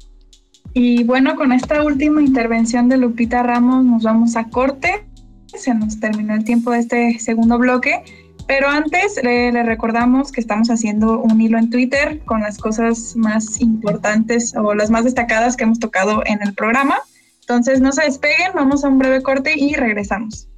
[0.75, 5.07] Y bueno, con esta última intervención de Lupita Ramos nos vamos a corte.
[5.47, 8.05] Se nos terminó el tiempo de este segundo bloque
[8.49, 13.61] pero antes le, recordamos que estamos haciendo un hilo en Twitter con las cosas más
[13.61, 16.99] importantes o las más destacadas que hemos tocado en el programa.
[17.41, 20.49] Entonces no se despeguen, vamos a un breve corte y regresamos.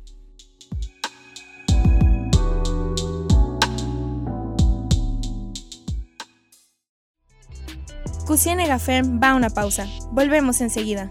[8.25, 9.89] Cusine Gafem va a una pausa.
[10.13, 11.11] Volvemos enseguida.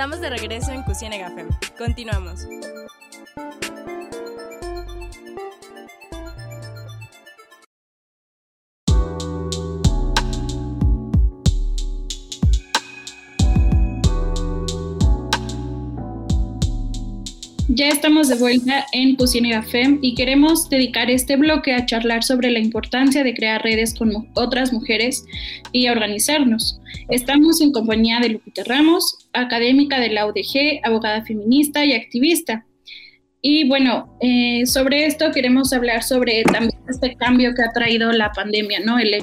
[0.00, 1.46] Estamos de regreso en Cusine Gafem.
[1.76, 2.46] Continuamos.
[17.72, 22.50] Ya estamos de vuelta en Cocina FEM y queremos dedicar este bloque a charlar sobre
[22.50, 25.24] la importancia de crear redes con otras mujeres
[25.70, 26.80] y organizarnos.
[27.10, 32.66] Estamos en compañía de Lupita Ramos, académica de la UDG, abogada feminista y activista.
[33.40, 38.32] Y bueno, eh, sobre esto queremos hablar sobre también este cambio que ha traído la
[38.32, 38.98] pandemia, ¿no?
[38.98, 39.22] El,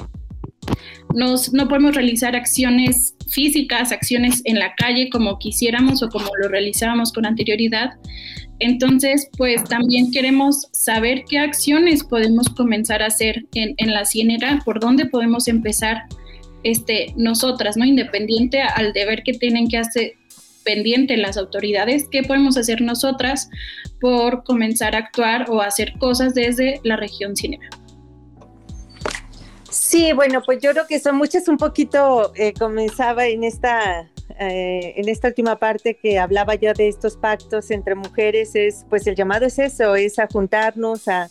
[1.14, 6.48] nos, no podemos realizar acciones físicas, acciones en la calle como quisiéramos o como lo
[6.48, 7.92] realizábamos con anterioridad.
[8.60, 14.60] Entonces, pues también queremos saber qué acciones podemos comenzar a hacer en, en la ciénega,
[14.64, 16.02] por dónde podemos empezar
[16.64, 17.84] este, nosotras, ¿no?
[17.84, 20.14] Independiente al deber que tienen que hacer
[20.64, 23.48] pendiente las autoridades, qué podemos hacer nosotras
[24.00, 27.68] por comenzar a actuar o hacer cosas desde la región ciénega.
[29.70, 34.94] Sí, bueno, pues yo creo que son muchas un poquito, eh, comenzaba en esta, eh,
[34.96, 39.14] en esta última parte que hablaba yo de estos pactos entre mujeres, es pues el
[39.14, 41.28] llamado es eso, es a juntarnos, a,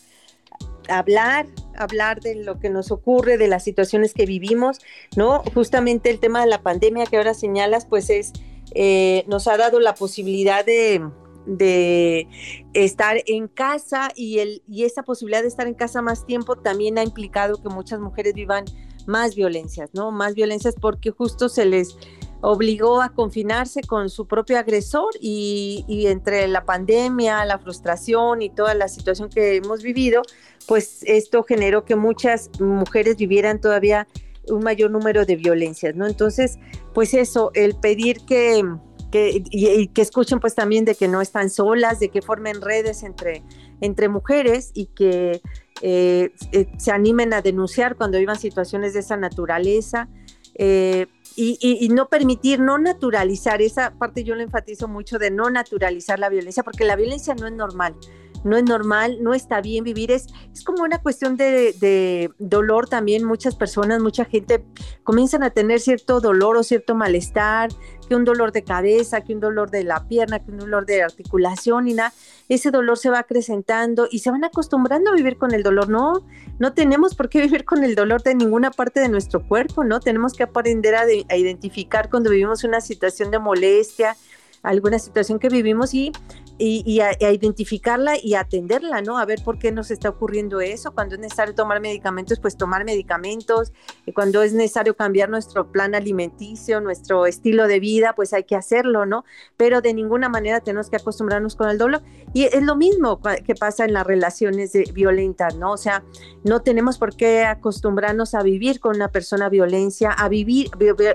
[0.88, 4.80] hablar, hablar de lo que nos ocurre, de las situaciones que vivimos,
[5.16, 5.44] ¿no?
[5.54, 8.34] Justamente el tema de la pandemia que ahora señalas, pues es
[8.74, 11.02] eh, nos ha dado la posibilidad de,
[11.48, 12.28] de
[12.74, 16.98] estar en casa y, el, y esa posibilidad de estar en casa más tiempo también
[16.98, 18.66] ha implicado que muchas mujeres vivan
[19.08, 20.12] más violencias, ¿no?
[20.12, 21.98] Más violencias porque justo se les
[22.42, 28.76] obligó a confinarse con su propio agresor y, entre la pandemia, la frustración y toda
[28.76, 30.22] la situación que hemos vivido,
[30.68, 34.08] pues esto generó que muchas mujeres vivieran todavía
[34.50, 36.06] un mayor número de violencias, ¿no?
[36.08, 36.60] Entonces,
[36.94, 38.64] pues eso, el pedir que,
[39.12, 43.04] que, y, que escuchen pues también de que no están solas, de que formen redes
[43.04, 45.42] entre, mujeres y que
[45.82, 50.10] eh, eh, se animen a denunciar cuando vivan situaciones de esa naturaleza.
[50.56, 51.08] Eh,
[51.40, 56.30] y, no permitir, no naturalizar, esa parte yo lo enfatizo mucho de no naturalizar la
[56.30, 57.96] violencia, porque la violencia no es normal
[58.44, 63.24] no es normal, no está bien vivir, es, es como una cuestión de, dolor también,
[63.24, 64.64] muchas personas, mucha gente
[65.04, 67.70] comienzan a tener cierto dolor o cierto malestar,
[68.08, 71.04] que un dolor de cabeza, que un dolor de la pierna, que un dolor de
[71.04, 72.14] articulación y nada,
[72.48, 76.26] ese dolor se va acrecentando y se van acostumbrando a vivir con el dolor, no,
[76.60, 80.00] no tenemos por qué vivir con el dolor de ninguna parte de nuestro cuerpo, ¿no?
[80.00, 84.16] Tenemos que aprender a, a identificar cuando vivimos una situación de molestia,
[84.64, 86.12] alguna situación que vivimos y
[86.60, 89.18] y, a, identificarla y atenderla, ¿no?
[89.18, 90.92] A ver por qué nos está ocurriendo eso.
[90.92, 93.74] Cuando es necesario tomar medicamentos, pues tomar medicamentos.
[94.06, 98.56] Y cuando es necesario cambiar nuestro plan alimenticio, nuestro estilo de vida, pues hay que
[98.56, 99.24] hacerlo, ¿no?
[99.56, 102.02] Pero de ninguna manera tenemos que acostumbrarnos con el dolor.
[102.34, 105.72] Y es lo mismo que pasa en las relaciones violentas, ¿no?
[105.72, 106.04] O sea,
[106.44, 110.70] no tenemos por qué acostumbrarnos a vivir con una persona violencia, a vivir,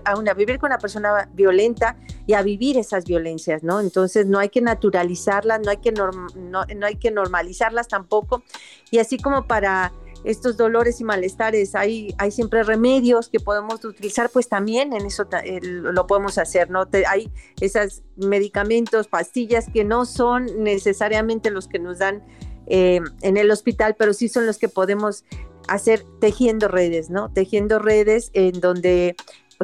[0.04, 3.80] a, una, a vivir con una persona violenta y a vivir esas violencias, ¿no?
[3.80, 8.42] Entonces no hay que naturalizar no hay que, no, hay que normalizarlas tampoco.
[8.90, 9.92] Y así como para
[10.24, 15.26] estos dolores y malestares, hay, hay siempre remedios que podemos utilizar, pues también en eso
[15.64, 16.86] lo podemos hacer, ¿no?
[17.08, 17.28] hay
[17.60, 22.22] esos medicamentos, pastillas que no son necesariamente los que nos dan
[22.68, 25.24] eh, en el hospital, pero sí son los que podemos
[25.68, 27.32] hacer tejiendo redes, ¿no?
[27.32, 29.16] Tejiendo redes en donde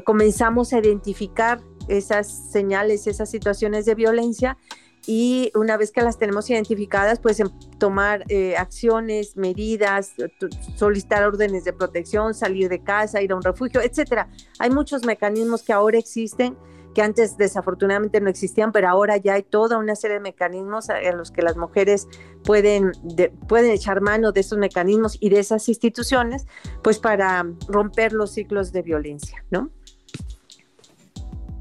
[0.05, 4.59] comenzamos a identificar esas señales, esas situaciones de violencia
[5.11, 7.49] y una vez que las tenemos identificadas, pues em,
[7.79, 10.13] tomar eh, acciones, medidas,
[10.77, 14.29] solicitar órdenes de protección, salir de casa, ir a un refugio, etcétera.
[14.59, 16.59] Hay muchos mecanismos que ahora existen
[16.95, 21.17] que antes desafortunadamente no existían, pero ahora ya hay toda una serie de mecanismos en
[21.17, 22.07] los que las mujeres
[22.45, 22.93] pueden,
[23.49, 26.47] pueden echar mano de esos mecanismos y de esas instituciones,
[26.83, 29.71] pues para romper los ciclos de violencia, ¿no?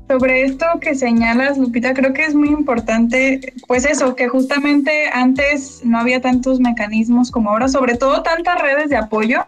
[0.08, 5.82] Sobre esto que señalas, Lupita, creo que es muy importante, pues eso, que justamente antes
[5.84, 9.45] no había tantos mecanismos como ahora, sobre todo tantas redes de apoyo,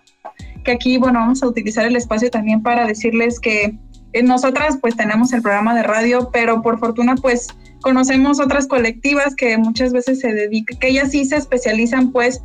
[0.65, 3.77] que aquí, bueno, vamos a utilizar el espacio también para decirles que
[4.11, 7.47] eh, nosotras pues tenemos el programa de radio, pero por fortuna pues
[7.81, 12.41] conocemos otras colectivas que muchas veces se dedican, que ellas sí se especializan pues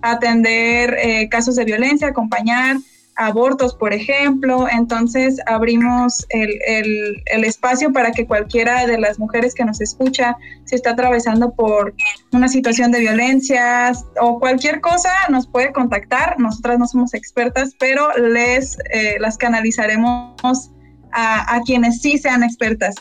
[0.00, 2.78] a atender eh, casos de violencia, acompañar,
[3.18, 4.66] abortos, por ejemplo.
[4.70, 10.90] Entonces abrimos el, espacio para que cualquiera de las mujeres que nos escucha, si está
[10.90, 11.94] atravesando por
[12.32, 16.38] una situación de violencia o cualquier cosa, nos puede contactar.
[16.38, 20.70] Nosotras no somos expertas, pero les eh, las canalizaremos
[21.12, 22.94] a, a quienes sí sean expertas.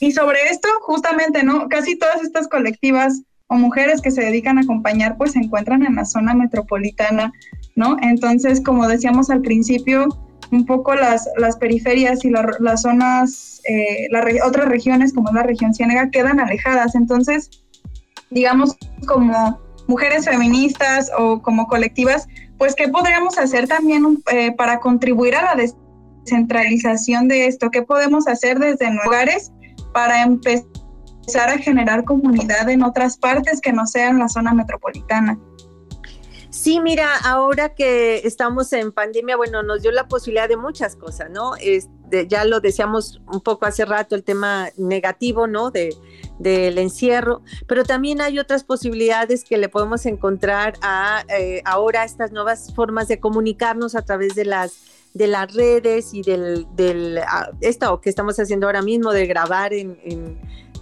[0.00, 1.68] Y sobre esto, justamente, ¿no?
[1.68, 5.94] Casi todas estas colectivas o mujeres que se dedican a acompañar, pues se encuentran en
[5.96, 7.32] la zona metropolitana
[7.76, 7.96] ¿no?
[8.02, 10.08] Entonces, como decíamos al principio,
[10.50, 14.08] un poco las, las periferias y las zonas, eh,
[14.44, 16.94] otras regiones como la región ciénega quedan alejadas.
[16.94, 17.50] Entonces,
[18.30, 22.26] digamos, como mujeres feministas o como colectivas,
[22.58, 25.62] pues, ¿qué podríamos hacer también eh, para contribuir a la
[26.24, 27.70] descentralización de esto?
[27.70, 29.52] ¿Qué podemos hacer desde lugares
[29.92, 35.38] para empezar a generar comunidad en otras partes que no sean la zona metropolitana?
[36.54, 41.28] Sí, mira, ahora que estamos en pandemia, bueno, nos dio la posibilidad de muchas cosas,
[41.28, 41.56] ¿no?
[41.56, 45.72] Este, ya lo decíamos un poco hace rato, el tema negativo, ¿no?
[45.72, 45.96] De,
[46.38, 52.30] del encierro, pero también hay otras posibilidades que le podemos encontrar a eh, ahora estas
[52.30, 54.74] nuevas formas de comunicarnos a través de las
[55.12, 57.20] de las redes y del, del
[57.60, 59.98] esto que estamos haciendo ahora mismo de grabar en,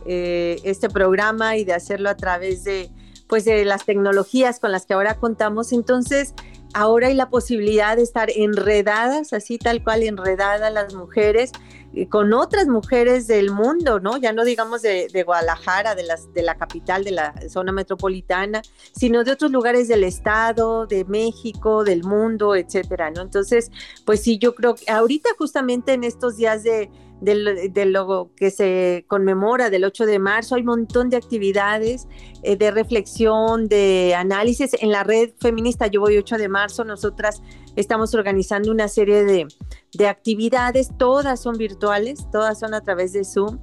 [0.04, 2.90] eh, este programa y de hacerlo a través de,
[3.32, 5.72] pues de las tecnologías con las que ahora contamos.
[5.72, 6.34] Entonces,
[6.74, 11.50] ahora hay la posibilidad de estar enredadas, así tal cual enredadas las mujeres,
[11.94, 14.18] eh, con otras mujeres del mundo, ¿no?
[14.18, 18.60] Ya no digamos de, Guadalajara, de, las, de la capital, de la zona metropolitana,
[18.94, 23.22] sino de otros lugares del estado, de México, del mundo, etcétera, ¿no?
[23.22, 23.70] Entonces,
[24.04, 26.90] pues sí, yo creo que ahorita justamente en estos días de,
[27.22, 30.56] de lo que se conmemora del 8 de marzo.
[30.56, 32.08] Hay un montón de actividades
[32.42, 34.74] eh, de reflexión, de análisis.
[34.80, 37.40] En la red feminista Yo Voy 8 de marzo, nosotras
[37.76, 43.60] estamos organizando una serie de, actividades, todas son virtuales, todas son a través de Zoom.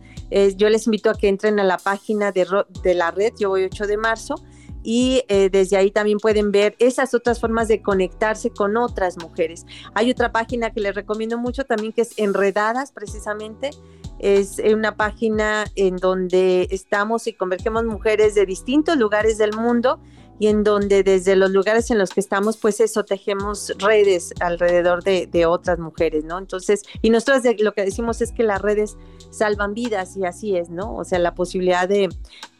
[0.55, 2.47] yo les invito a que entren a la página de,
[2.81, 4.35] de la red Yo Voy 8 de marzo
[4.83, 9.65] y eh, desde ahí también pueden ver esas otras formas de conectarse con otras mujeres.
[9.93, 13.71] Hay otra página que les recomiendo mucho también que es Enredadas precisamente.
[14.19, 19.99] Es una página en donde estamos y convergemos mujeres de distintos lugares del mundo
[20.39, 25.03] y en donde desde los lugares en los que estamos, pues eso, tejemos redes alrededor
[25.03, 26.37] de, otras mujeres, ¿no?
[26.37, 28.97] Entonces, y nosotros lo que decimos es que las redes
[29.29, 30.95] salvan vidas y así es, ¿no?
[30.95, 32.09] O sea, la posibilidad de,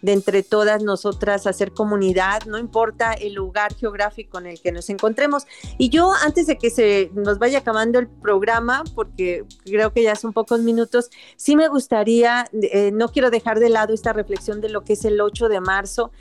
[0.02, 4.90] de entre todas nosotras hacer comunidad, no importa el lugar geográfico en el que nos
[4.90, 5.46] encontremos.
[5.78, 10.16] Y yo, antes de que se nos vaya acabando el programa, porque creo que ya
[10.16, 14.70] son pocos minutos, sí me gustaría, eh, no quiero dejar de lado esta reflexión de
[14.70, 16.12] lo que es el 8 de marzo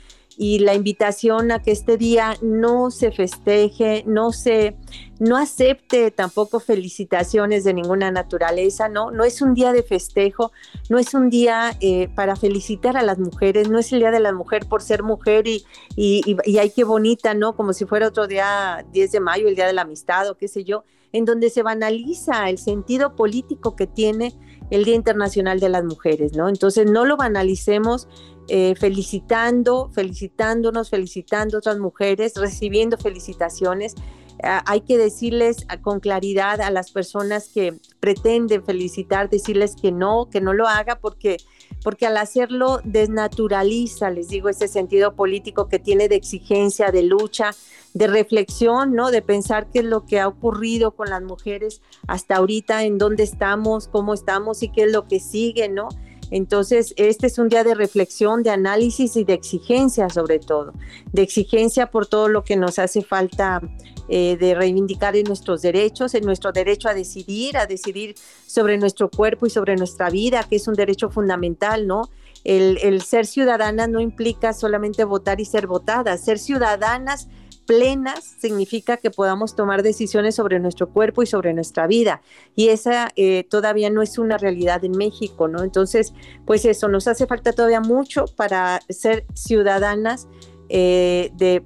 [0.41, 4.77] y la invitación a que este día no se festeje, no se,
[5.19, 9.11] no acepte tampoco felicitaciones de ninguna naturaleza, ¿no?
[9.11, 10.53] No es un día de festejo,
[10.87, 14.21] no es un día eh, para felicitar a las mujeres, no es el día de
[14.21, 15.65] la mujer por ser mujer y,
[15.97, 17.57] y, y, y ay, qué bonita, ¿no?
[17.57, 20.47] Como si fuera otro día 10 de mayo, el día de la amistad o qué
[20.47, 24.33] sé yo, en donde se banaliza el sentido político que tiene
[24.69, 26.47] el Día Internacional de las Mujeres, ¿no?
[26.47, 28.07] Entonces no lo banalicemos,
[28.49, 33.95] eh, felicitando, felicitándonos, felicitando a otras mujeres, recibiendo felicitaciones.
[34.41, 40.29] Ah, hay que decirles con claridad a las personas que pretenden felicitar, decirles que no,
[40.31, 41.37] que no lo haga porque
[41.83, 47.51] porque al hacerlo desnaturaliza, les digo, ese sentido político que tiene de exigencia, de lucha,
[47.93, 49.11] de reflexión, ¿no?
[49.11, 53.23] De pensar qué es lo que ha ocurrido con las mujeres hasta ahorita, en dónde
[53.23, 55.87] estamos, cómo estamos y qué es lo que sigue, ¿no?
[56.31, 60.73] Entonces, este es un día de reflexión, de análisis y de exigencia sobre todo,
[61.11, 63.61] de exigencia por todo lo que nos hace falta
[64.07, 68.15] eh, de reivindicar en nuestros derechos, en nuestro derecho a decidir, a decidir
[68.45, 72.09] sobre nuestro cuerpo y sobre nuestra vida, que es un derecho fundamental, ¿no?
[72.43, 77.27] El, el ser ciudadana no implica solamente votar y ser votadas, ser ciudadanas
[77.69, 82.23] plenas significa que podamos tomar decisiones sobre nuestro cuerpo y sobre nuestra vida.
[82.55, 85.61] Y esa eh, todavía no es una realidad en México, ¿no?
[85.63, 86.11] Entonces,
[86.47, 90.27] pues eso, nos hace falta todavía mucho para ser ciudadanas
[90.69, 91.61] eh, de,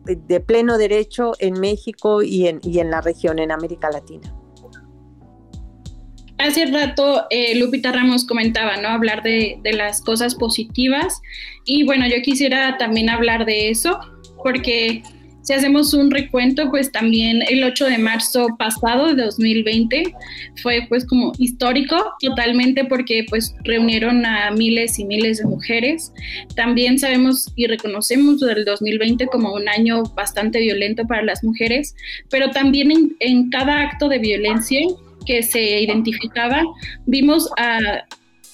[0.46, 4.36] pleno derecho en México y en, y en la región, en América Latina.
[6.38, 8.90] Hace rato eh, Lupita Ramos comentaba, ¿no?
[8.90, 11.22] Hablar de, de, las cosas positivas.
[11.64, 13.98] Y bueno, yo quisiera también hablar de eso,
[14.44, 15.02] porque
[15.44, 20.16] si hacemos un recuento, pues también el 8 de marzo pasado de 2020
[20.62, 26.14] fue pues como histórico totalmente porque pues reunieron a miles y miles de mujeres.
[26.56, 31.94] También sabemos y reconocemos el 2020 como un año bastante violento para las mujeres,
[32.30, 34.80] pero también en, en cada acto de violencia
[35.26, 36.64] que se identificaba,
[37.06, 38.06] vimos a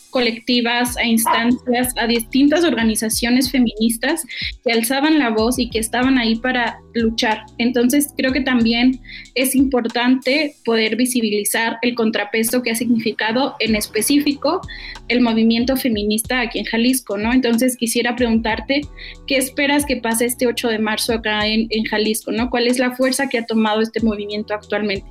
[0.09, 4.25] colectivas, a instancias, a distintas organizaciones feministas
[4.63, 7.45] que alzaban la voz y que estaban ahí para luchar.
[7.57, 8.99] Entonces creo que también
[9.35, 14.61] es importante poder visibilizar el contrapeso que ha significado en específico
[15.07, 17.33] el movimiento feminista aquí en Jalisco, ¿no?
[17.33, 18.81] Entonces quisiera preguntarte,
[19.27, 22.49] ¿qué esperas que pase este 8 de marzo acá en, en Jalisco, ¿no?
[22.49, 25.05] ¿Cuál es la fuerza que ha tomado este movimiento actualmente?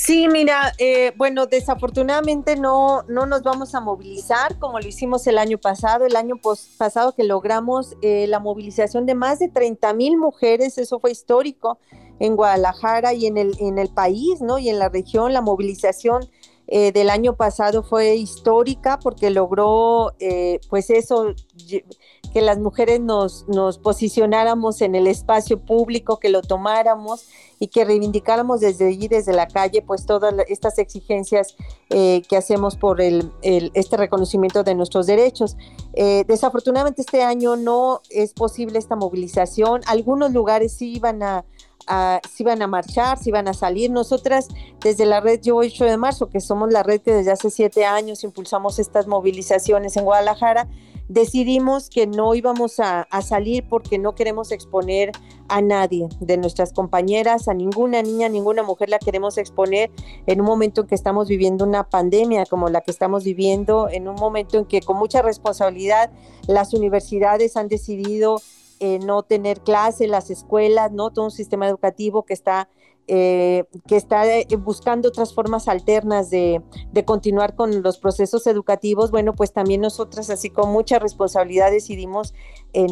[0.00, 5.38] Sí, mira, eh, bueno, desafortunadamente no, no nos vamos a movilizar como lo hicimos el
[5.38, 6.36] año pasado, el año
[6.78, 11.80] pasado que logramos eh, la movilización de más de 30 mil mujeres, eso fue histórico
[12.20, 14.60] en Guadalajara y en el, en el país, ¿no?
[14.60, 16.30] Y en la región, la movilización
[16.68, 20.14] eh, del año pasado fue histórica porque logró,
[20.70, 21.34] pues eso,
[22.28, 23.44] que las mujeres nos,
[23.82, 27.26] posicionáramos en el espacio público, que lo tomáramos
[27.58, 31.56] y que reivindicáramos desde allí, desde la calle, pues todas estas exigencias
[31.90, 35.56] eh, que hacemos por el, este reconocimiento de nuestros derechos.
[35.94, 39.80] Eh, desafortunadamente este año no es posible esta movilización.
[39.86, 41.44] Algunos lugares sí iban a,
[42.44, 43.90] van a marchar, si van a salir.
[43.90, 44.48] Nosotras
[44.80, 47.84] desde la red Yo 8 de marzo, que somos la red que desde hace siete
[47.84, 50.68] años impulsamos estas movilizaciones en Guadalajara,
[51.08, 55.10] decidimos que no íbamos a, salir porque no queremos exponer
[55.48, 59.90] a nadie de nuestras compañeras, a ninguna niña, ninguna mujer la queremos exponer
[60.26, 64.08] en un momento en que estamos viviendo una pandemia como la que estamos viviendo, en
[64.08, 66.10] un momento en que con mucha responsabilidad
[66.46, 68.40] las universidades han decidido
[68.80, 71.10] eh, no tener clase, las escuelas, ¿no?
[71.10, 72.68] Todo un sistema educativo que está,
[73.08, 79.10] eh, que está eh, buscando otras formas alternas de, de, continuar con los procesos educativos,
[79.10, 82.34] bueno, pues también nosotras así con mucha responsabilidad decidimos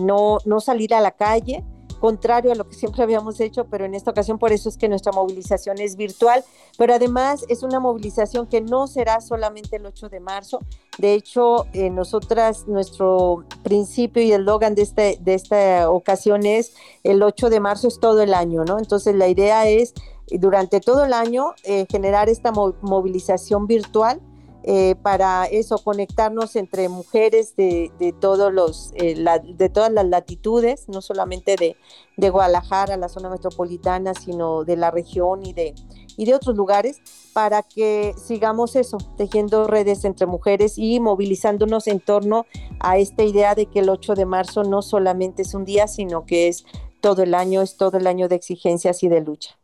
[0.03, 1.65] no, no salir a la calle,
[1.97, 4.89] contrario a lo que siempre habíamos hecho, pero en esta ocasión por eso es que
[4.89, 6.45] nuestra movilización es virtual,
[6.79, 10.61] pero además es una movilización que no será solamente el 8 de marzo.
[10.99, 16.75] De hecho, eh, nosotras, nuestro principio y el logan de, este, de esta ocasión es
[17.03, 18.79] el 8 de marzo es todo el año, ¿no?
[18.79, 19.95] Entonces la idea es
[20.31, 24.21] durante todo el año eh, generar esta movilización virtual
[24.69, 29.15] eh, para eso, conectarnos entre mujeres de, todos los, eh,
[29.55, 31.77] de todas las latitudes, no solamente de,
[32.17, 35.73] de, Guadalajara, la zona metropolitana, sino de la región y de,
[36.17, 37.01] y de otros lugares,
[37.33, 42.45] para que sigamos eso, tejiendo redes entre mujeres y movilizándonos en torno
[42.81, 46.27] a esta idea de que el 8 de marzo no solamente es un día, sino
[46.27, 46.65] que es
[47.01, 49.57] todo el año, es todo el año de exigencias y de lucha.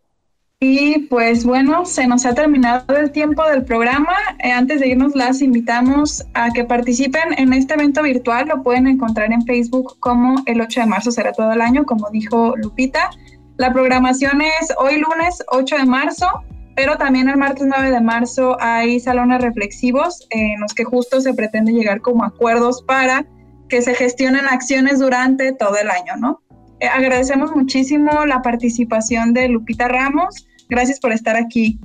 [0.65, 4.15] Y pues bueno, se nos ha terminado el tiempo del programa.
[4.39, 8.47] Eh, antes de irnos, las invitamos a que participen en este evento virtual.
[8.47, 12.09] Lo pueden encontrar en Facebook como el 8 de marzo será todo el año, como
[12.11, 13.11] dijo Lupita.
[13.57, 16.29] La programación es hoy lunes 8 de marzo,
[16.77, 21.35] pero también el martes 9 de marzo hay salones reflexivos en los que justo se
[21.35, 23.27] pretende llegar como acuerdos para
[23.69, 26.41] que se gestionen acciones durante todo el año, ¿no?
[26.79, 31.79] Eh, agradecemos muchísimo la participación de Lupita Ramos Gracias por estar aquí.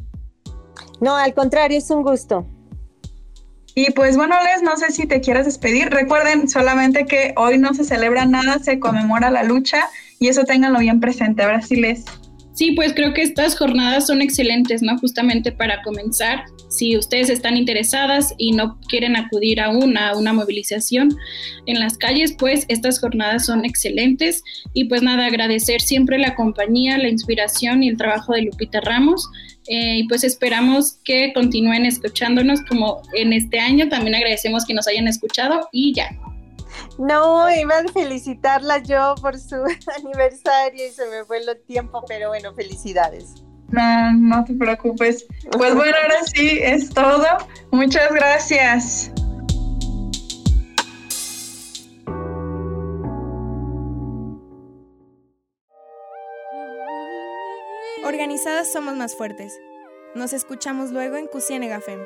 [1.02, 2.48] No, al contrario, es un gusto.
[3.76, 5.90] Y pues bueno, Les, no sé si te quieras despedir.
[5.90, 10.80] Recuerden solamente que hoy no se celebra nada, se conmemora la lucha y eso ténganlo
[10.80, 11.44] bien presente.
[11.44, 12.06] Ahora sí, Les.
[12.58, 14.98] Sí, pues creo que estas jornadas son excelentes, ¿no?
[14.98, 21.16] Justamente para comenzar, si ustedes están interesadas y no quieren acudir aún a una movilización
[21.68, 24.42] en las calles, pues estas jornadas son excelentes.
[24.74, 29.30] Y pues nada, agradecer siempre la compañía, la inspiración y el trabajo de Lupita Ramos.
[29.68, 33.88] Eh, y pues esperamos que continúen escuchándonos como en este año.
[33.88, 36.10] También agradecemos que nos hayan escuchado y ya.
[36.98, 39.56] No, iba a felicitarla yo por su
[40.04, 43.44] aniversario y se me fue el tiempo, pero bueno, felicidades.
[43.70, 45.26] No, no te preocupes.
[45.52, 47.26] Pues bueno, ahora sí es todo.
[47.72, 49.12] Muchas gracias.
[58.04, 59.60] Organizadas somos más fuertes.
[60.16, 62.00] Nos escuchamos luego en Cusienegafem.